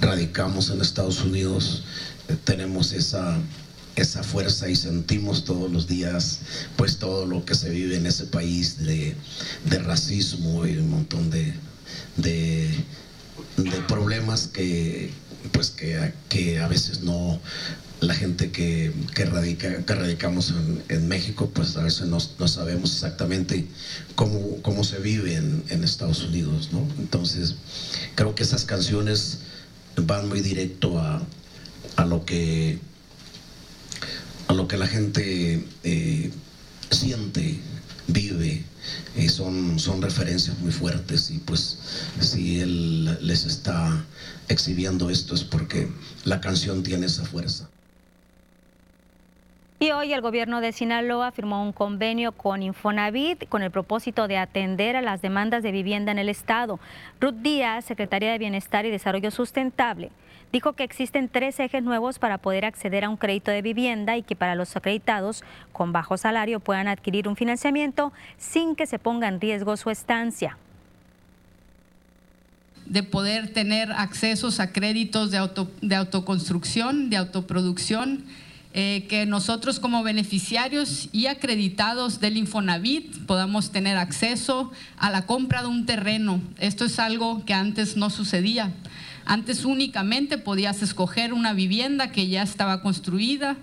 [0.00, 1.84] Radicamos en Estados Unidos,
[2.28, 3.38] eh, tenemos esa,
[3.94, 6.40] esa fuerza y sentimos todos los días
[6.76, 9.14] pues todo lo que se vive en ese país de,
[9.84, 11.54] racismo y un montón de,
[12.16, 12.68] de,
[13.88, 15.10] problemas que
[15.52, 17.40] pues que, que, a veces no
[18.00, 20.52] la gente que, que, radica, que radicamos
[20.88, 23.66] en, México, pues a veces no, no sabemos exactamente
[24.14, 26.86] cómo, cómo se vive en, Estados Unidos, ¿no?
[26.98, 27.56] Entonces,
[28.14, 29.38] creo que esas canciones
[29.96, 31.24] van muy directo a,
[32.04, 32.78] lo que
[34.48, 36.30] a lo que la gente eh,
[36.90, 37.60] siente,
[38.08, 38.64] vive,
[39.32, 41.78] son, son referencias muy fuertes y pues
[42.20, 44.04] si él les está
[44.48, 45.88] exhibiendo esto es porque
[46.24, 47.68] la canción tiene esa fuerza.
[49.82, 54.38] Y hoy el gobierno de Sinaloa firmó un convenio con Infonavit con el propósito de
[54.38, 56.78] atender a las demandas de vivienda en el estado.
[57.20, 60.12] Ruth Díaz, secretaria de Bienestar y Desarrollo Sustentable,
[60.52, 64.22] dijo que existen tres ejes nuevos para poder acceder a un crédito de vivienda y
[64.22, 65.42] que para los acreditados
[65.72, 70.58] con bajo salario puedan adquirir un financiamiento sin que se ponga en riesgo su estancia
[72.86, 78.24] de poder tener accesos a créditos de, auto, de autoconstrucción, de autoproducción,
[78.74, 85.62] eh, que nosotros como beneficiarios y acreditados del Infonavit podamos tener acceso a la compra
[85.62, 86.42] de un terreno.
[86.58, 88.72] Esto es algo que antes no sucedía.
[89.24, 93.56] Antes únicamente podías escoger una vivienda que ya estaba construida,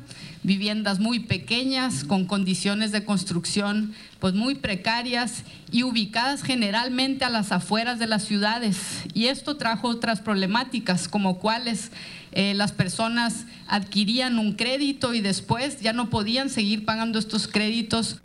[0.44, 7.52] viviendas muy pequeñas, con condiciones de construcción pues muy precarias y ubicadas generalmente a las
[7.52, 8.78] afueras de las ciudades.
[9.14, 11.92] Y esto trajo otras problemáticas, como cuáles
[12.32, 18.22] eh, las personas adquirían un crédito y después ya no podían seguir pagando estos créditos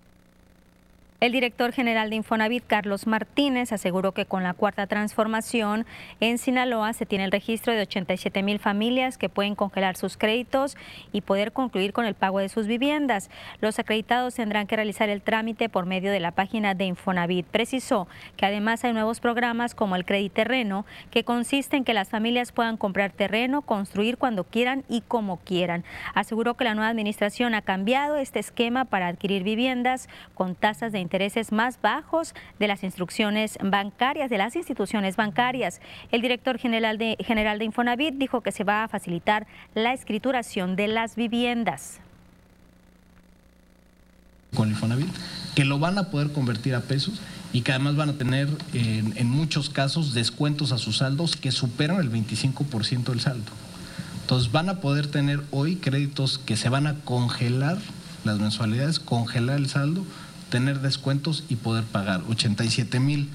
[1.21, 5.87] El director general de Infonavit, Carlos Martínez, aseguró que con la cuarta transformación
[6.21, 10.77] en Sinaloa se tiene el registro de 87 mil familias que pueden congelar sus créditos
[11.13, 13.31] y poder concluir con el pago de sus viviendas.
[13.61, 17.47] Los acreditados tendrán que realizar el trámite por medio de la página de Infonavit.
[17.47, 22.11] Precisó que además hay nuevos programas como el Crédito Terreno, que consiste en que las
[22.11, 25.85] familias puedan comprar terreno, construir cuando quieran y como quieran.
[26.15, 31.04] Aseguró que la nueva administración ha cambiado este esquema para adquirir viviendas con tasas de
[31.05, 35.81] intereses más bajos de las instrucciones bancarias, de las instituciones bancarias.
[36.11, 40.77] El director general de, general de Infonavit dijo que se va a facilitar la escrituración
[40.77, 42.01] de las viviendas.
[44.57, 45.09] Con Infonavit,
[45.55, 47.21] que lo van a poder convertir a pesos
[47.53, 51.53] y que además van a tener en, en muchos casos descuentos a sus saldos que
[51.53, 53.53] superan el 25% del saldo.
[54.23, 57.79] Entonces van a poder tener hoy créditos que se van a congelar
[58.25, 60.05] las mensualidades, congelar el saldo
[60.55, 62.23] tener descuentos y poder pagar.
[62.29, 63.29] 87 mil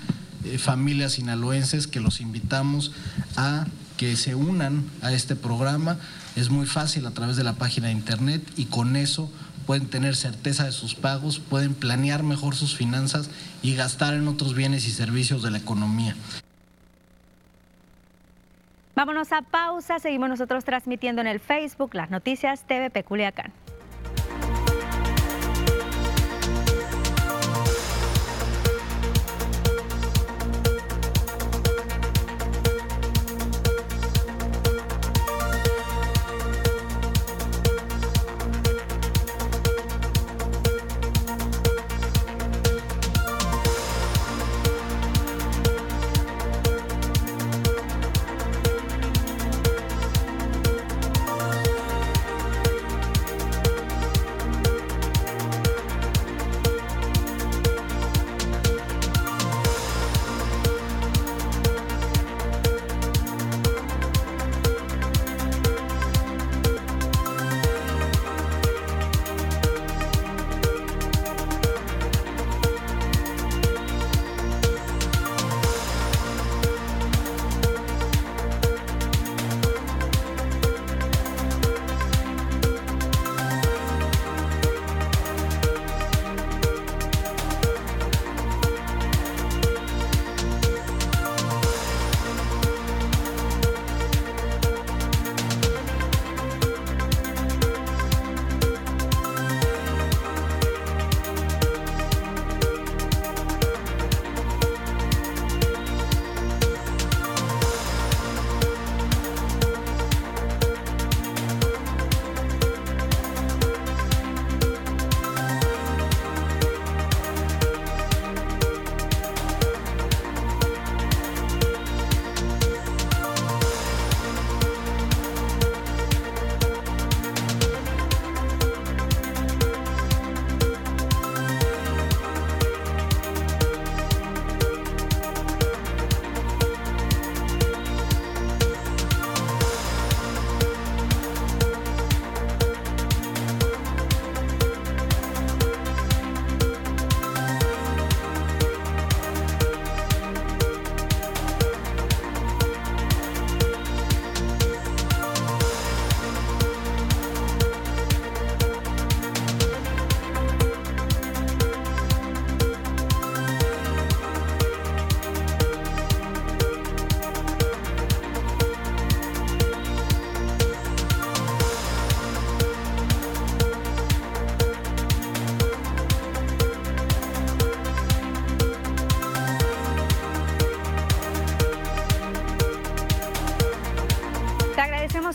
[0.45, 2.93] eh, familias sinaloenses que los invitamos
[3.35, 3.67] a
[3.97, 5.97] que se unan a este programa.
[6.37, 9.29] Es muy fácil a través de la página de internet y con eso
[9.65, 13.29] pueden tener certeza de sus pagos, pueden planear mejor sus finanzas
[13.61, 16.15] y gastar en otros bienes y servicios de la economía.
[18.95, 23.51] Vámonos a pausa, seguimos nosotros transmitiendo en el Facebook las noticias TVP Culiacán.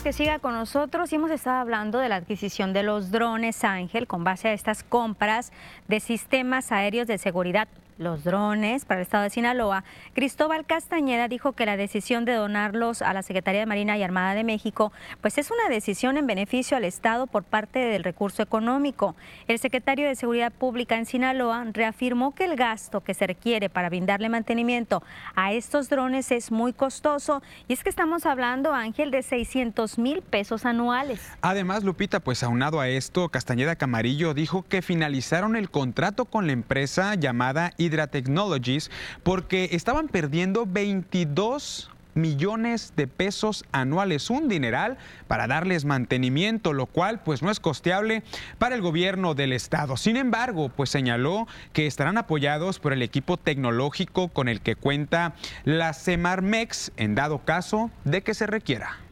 [0.05, 1.11] Que siga con nosotros.
[1.15, 5.51] Hemos estado hablando de la adquisición de los drones Ángel con base a estas compras
[5.89, 7.69] de sistemas aéreos de seguridad
[7.99, 9.85] los drones para el estado de Sinaloa,
[10.15, 14.35] Cristóbal Castañeda dijo que la decisión de donarlos a la Secretaría de Marina y Armada
[14.35, 19.15] de México, pues es una decisión en beneficio al Estado por parte del recurso económico.
[19.47, 23.89] El secretario de Seguridad Pública en Sinaloa reafirmó que el gasto que se requiere para
[23.89, 25.03] brindarle mantenimiento
[25.35, 30.23] a estos drones es muy costoso y es que estamos hablando, Ángel, de 600 mil
[30.23, 31.21] pesos anuales.
[31.43, 36.53] Además, Lupita, pues aunado a esto, Castañeda Camarillo dijo que finalizaron el contrato con la
[36.53, 38.91] empresa llamada Hydra Technologies
[39.23, 44.97] porque estaban perdiendo 22 millones de pesos anuales, un dineral
[45.29, 48.23] para darles mantenimiento, lo cual pues no es costeable
[48.59, 49.97] para el gobierno del estado.
[49.97, 55.35] Sin embargo, pues señaló que estarán apoyados por el equipo tecnológico con el que cuenta
[55.65, 59.04] la Semarmex en dado caso de que se requiera.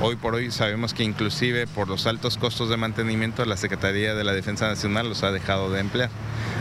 [0.00, 4.22] Hoy por hoy sabemos que inclusive por los altos costos de mantenimiento la Secretaría de
[4.22, 6.08] la Defensa Nacional los ha dejado de emplear.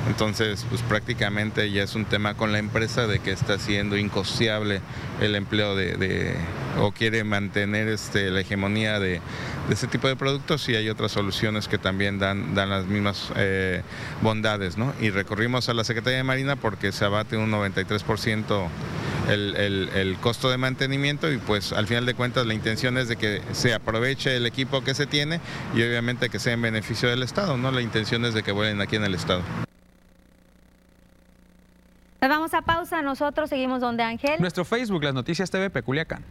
[0.08, 4.82] Entonces, pues prácticamente ya es un tema con la empresa de que está siendo incosteable
[5.22, 6.36] el empleo de,
[6.80, 9.22] o quiere mantener este, la hegemonía de,
[9.70, 13.82] ese tipo de productos y hay otras soluciones que también dan, dan las mismas eh,
[14.22, 14.78] bondades.
[14.78, 14.94] ¿no?
[15.00, 18.70] Y recorrimos a la Secretaría de Marina porque se abate un 93%
[19.30, 23.42] el, costo de mantenimiento y pues al final de cuentas la intención es de que
[23.52, 25.42] se aproveche el equipo que se tiene
[25.76, 27.72] y obviamente que sea en beneficio del Estado, ¿no?
[27.72, 29.42] La intención es de que vuelen aquí en el Estado.
[32.22, 34.40] Nos vamos a pausa, nosotros seguimos donde Ángel.
[34.40, 36.24] Nuestro Facebook, las noticias TV Peculiacán.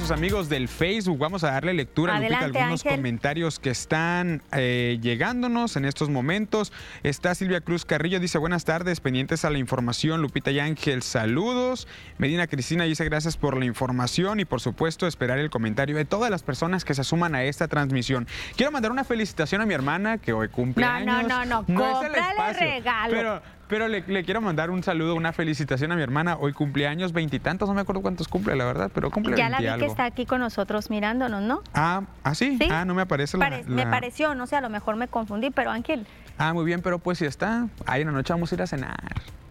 [0.00, 5.76] Nuestros amigos del Facebook, vamos a darle lectura a algunos comentarios que están eh, llegándonos
[5.76, 6.72] en estos momentos.
[7.02, 10.22] Está Silvia Cruz Carrillo, dice buenas tardes, pendientes a la información.
[10.22, 11.86] Lupita y Ángel, saludos.
[12.16, 16.30] Medina Cristina dice gracias por la información y por supuesto esperar el comentario de todas
[16.30, 18.26] las personas que se suman a esta transmisión.
[18.56, 22.02] Quiero mandar una felicitación a mi hermana que hoy cumple no, No, no, no, no,
[22.02, 23.12] es regalo.
[23.12, 26.36] Pero, pero le, quiero mandar un saludo, una felicitación a mi hermana.
[26.38, 29.78] Hoy cumpleaños, veintitantos, no me acuerdo cuántos cumple, la verdad, pero cumple Ya la vi
[29.78, 31.62] que está aquí con nosotros mirándonos, ¿no?
[31.72, 32.58] Ah, ¿ah sí?
[32.68, 35.70] Ah, no me aparece la, Me pareció, no sé, a lo mejor me confundí, pero
[35.70, 36.04] Ángel.
[36.40, 37.68] Ah, muy bien, pero pues si está.
[37.84, 38.96] Ahí en la noche vamos a ir a cenar.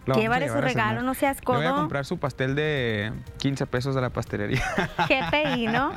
[0.08, 1.58] Llévale su regalo, no seas codo.
[1.58, 4.64] voy a comprar su pastel de 15 pesos de la pastelería.
[5.08, 5.92] GPI, ¿no?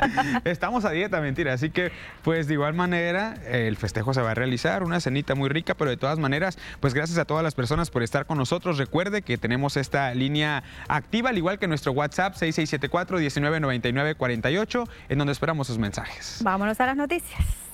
[0.44, 1.52] Estamos a dieta, mentira.
[1.52, 1.92] Así que,
[2.22, 5.90] pues de igual manera, el festejo se va a realizar, una cenita muy rica, pero
[5.90, 8.78] de todas maneras, pues gracias a todas las personas por estar con nosotros.
[8.78, 15.66] Recuerde que tenemos esta línea activa, al igual que nuestro WhatsApp 6674-199948, en donde esperamos
[15.66, 16.40] sus mensajes.
[16.42, 17.67] Vámonos a las noticias.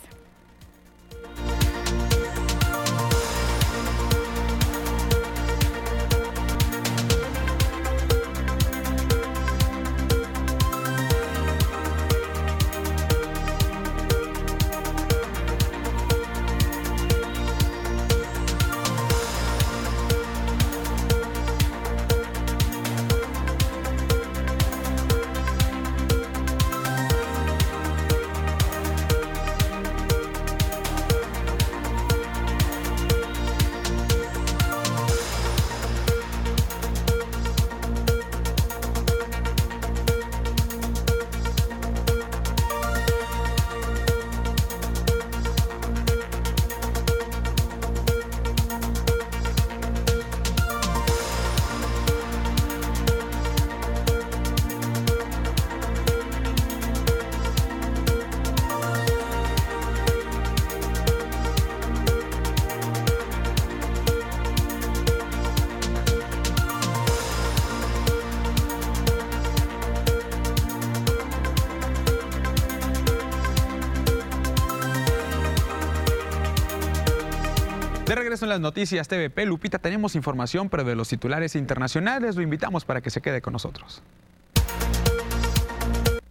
[78.54, 83.10] Las noticias TVP, Lupita, tenemos información, pero de los titulares internacionales lo invitamos para que
[83.10, 84.00] se quede con nosotros.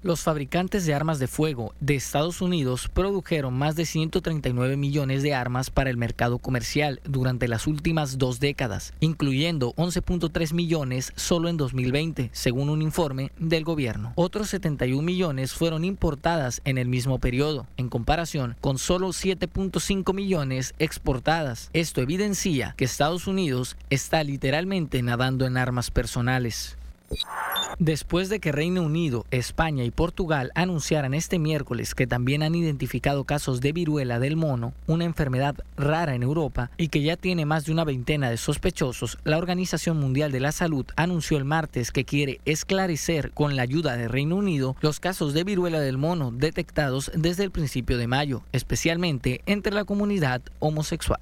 [0.04, 5.34] Los fabricantes de armas de fuego de Estados Unidos produjeron más de 139 millones de
[5.34, 11.56] armas para el mercado comercial durante las últimas dos décadas, incluyendo 11.3 millones solo en
[11.56, 14.12] 2020, según un informe del gobierno.
[14.16, 20.76] Otros 71 millones fueron importadas en el mismo periodo, en comparación con solo 7.5 millones
[20.80, 21.70] exportadas.
[21.72, 26.76] Esto evidencia que Estados Unidos está literalmente nadando en armas personales.
[27.80, 33.24] Después de que Reino Unido, España y Portugal anunciaran este miércoles que también han identificado
[33.24, 37.66] casos de viruela del mono, una enfermedad rara en Europa, y que ya tiene más
[37.66, 42.06] de una veintena de sospechosos, la Organización Mundial de la Salud anunció el martes que
[42.06, 47.12] quiere esclarecer con la ayuda de Reino Unido los casos de viruela del mono detectados
[47.16, 51.22] desde el principio de mayo, especialmente entre la comunidad homosexual.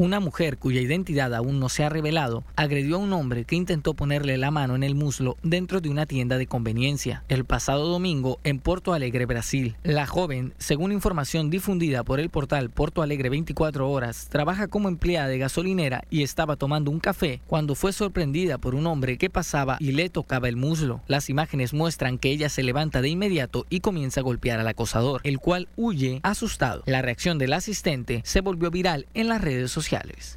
[0.00, 3.92] Una mujer cuya identidad aún no se ha revelado agredió a un hombre que intentó
[3.92, 8.40] ponerle la mano en el muslo dentro de una tienda de conveniencia el pasado domingo
[8.42, 9.76] en Porto Alegre, Brasil.
[9.82, 15.28] La joven, según información difundida por el portal Porto Alegre 24 horas, trabaja como empleada
[15.28, 19.76] de gasolinera y estaba tomando un café cuando fue sorprendida por un hombre que pasaba
[19.80, 21.02] y le tocaba el muslo.
[21.08, 25.20] Las imágenes muestran que ella se levanta de inmediato y comienza a golpear al acosador,
[25.24, 26.84] el cual huye asustado.
[26.86, 29.89] La reacción del asistente se volvió viral en las redes sociales.
[29.90, 30.36] calories.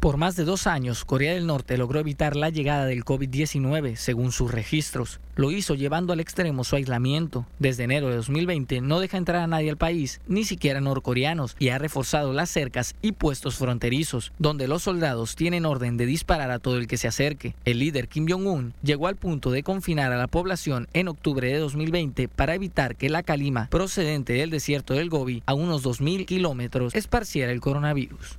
[0.00, 4.30] Por más de dos años, Corea del Norte logró evitar la llegada del COVID-19, según
[4.30, 5.18] sus registros.
[5.34, 7.46] Lo hizo llevando al extremo su aislamiento.
[7.58, 11.70] Desde enero de 2020 no deja entrar a nadie al país, ni siquiera norcoreanos, y
[11.70, 16.60] ha reforzado las cercas y puestos fronterizos, donde los soldados tienen orden de disparar a
[16.60, 17.56] todo el que se acerque.
[17.64, 21.58] El líder Kim Jong-un llegó al punto de confinar a la población en octubre de
[21.58, 26.94] 2020 para evitar que la calima procedente del desierto del Gobi, a unos 2.000 kilómetros,
[26.94, 28.38] esparciera el coronavirus.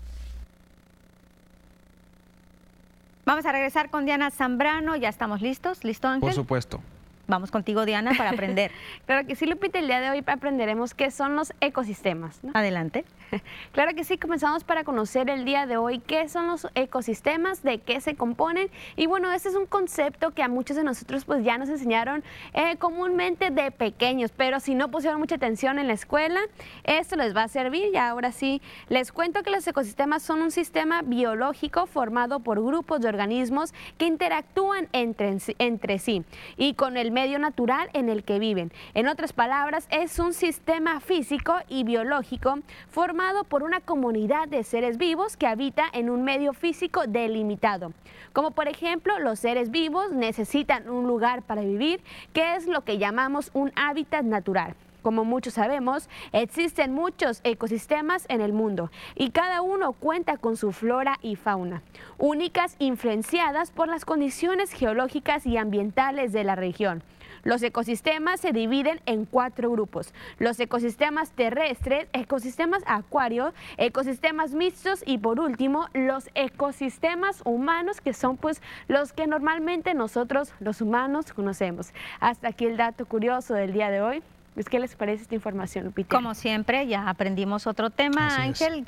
[3.30, 4.96] Vamos a regresar con Diana Zambrano.
[4.96, 5.84] Ya estamos listos.
[5.84, 6.22] ¿Listo, Ángel?
[6.22, 6.82] Por supuesto.
[7.30, 8.72] Vamos contigo, Diana, para aprender.
[9.06, 12.42] claro que sí, Lupita, el día de hoy aprenderemos qué son los ecosistemas.
[12.56, 13.06] Adelante.
[13.72, 17.78] claro que sí, comenzamos para conocer el día de hoy qué son los ecosistemas, de
[17.78, 18.72] qué se componen.
[18.96, 22.24] Y bueno, este es un concepto que a muchos de nosotros pues ya nos enseñaron
[22.56, 26.40] eh, comúnmente de pequeños, pero si no pusieron mucha atención en la escuela,
[26.84, 27.94] esto les va a servir.
[27.94, 33.02] Y ahora sí, les cuento que los ecosistemas son un sistema biológico formado por grupos
[33.02, 36.24] de organismos que interactúan entre, entre sí
[36.58, 38.72] y con el medio natural en el que viven.
[38.94, 42.60] En otras palabras, es un sistema físico y biológico
[42.90, 47.92] formado por una comunidad de seres vivos que habita en un medio físico delimitado.
[48.32, 52.02] Como por ejemplo, los seres vivos necesitan un lugar para vivir,
[52.32, 54.76] que es lo que llamamos un hábitat natural.
[55.02, 60.72] Como muchos sabemos, existen muchos ecosistemas en el mundo y cada uno cuenta con su
[60.72, 61.82] flora y fauna,
[62.18, 67.04] únicas influenciadas por las condiciones geológicas y ambientales de la región.
[67.44, 70.14] Los ecosistemas se dividen en cuatro grupos.
[70.40, 78.38] Los ecosistemas terrestres, ecosistemas acuarios, ecosistemas mixtos y por último los ecosistemas humanos que son
[78.38, 81.94] pues los que normalmente nosotros los humanos conocemos.
[82.20, 84.24] Hasta aquí el dato curioso del día de hoy.
[84.70, 86.16] ¿Qué les parece esta información, Lupita?
[86.16, 88.86] Como siempre, ya aprendimos otro tema, Ángel.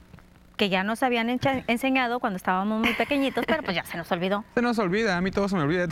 [0.57, 4.43] que ya nos habían enseñado cuando estábamos muy pequeñitos, pero pues ya se nos olvidó.
[4.53, 5.87] Se nos olvida, a mí todo se me olvida.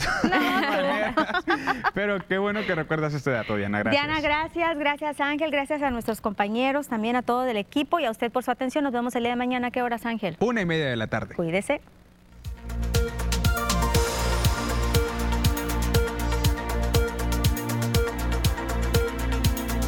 [1.94, 4.04] pero qué bueno que recuerdas este dato, Diana, gracias.
[4.04, 8.10] Diana, gracias, gracias Ángel, gracias a nuestros compañeros, también a todo el equipo y a
[8.10, 8.84] usted por su atención.
[8.84, 9.68] Nos vemos el día de mañana.
[9.68, 10.36] ¿A qué horas, Ángel?
[10.40, 11.34] Una y media de la tarde.
[11.34, 11.80] Cuídese.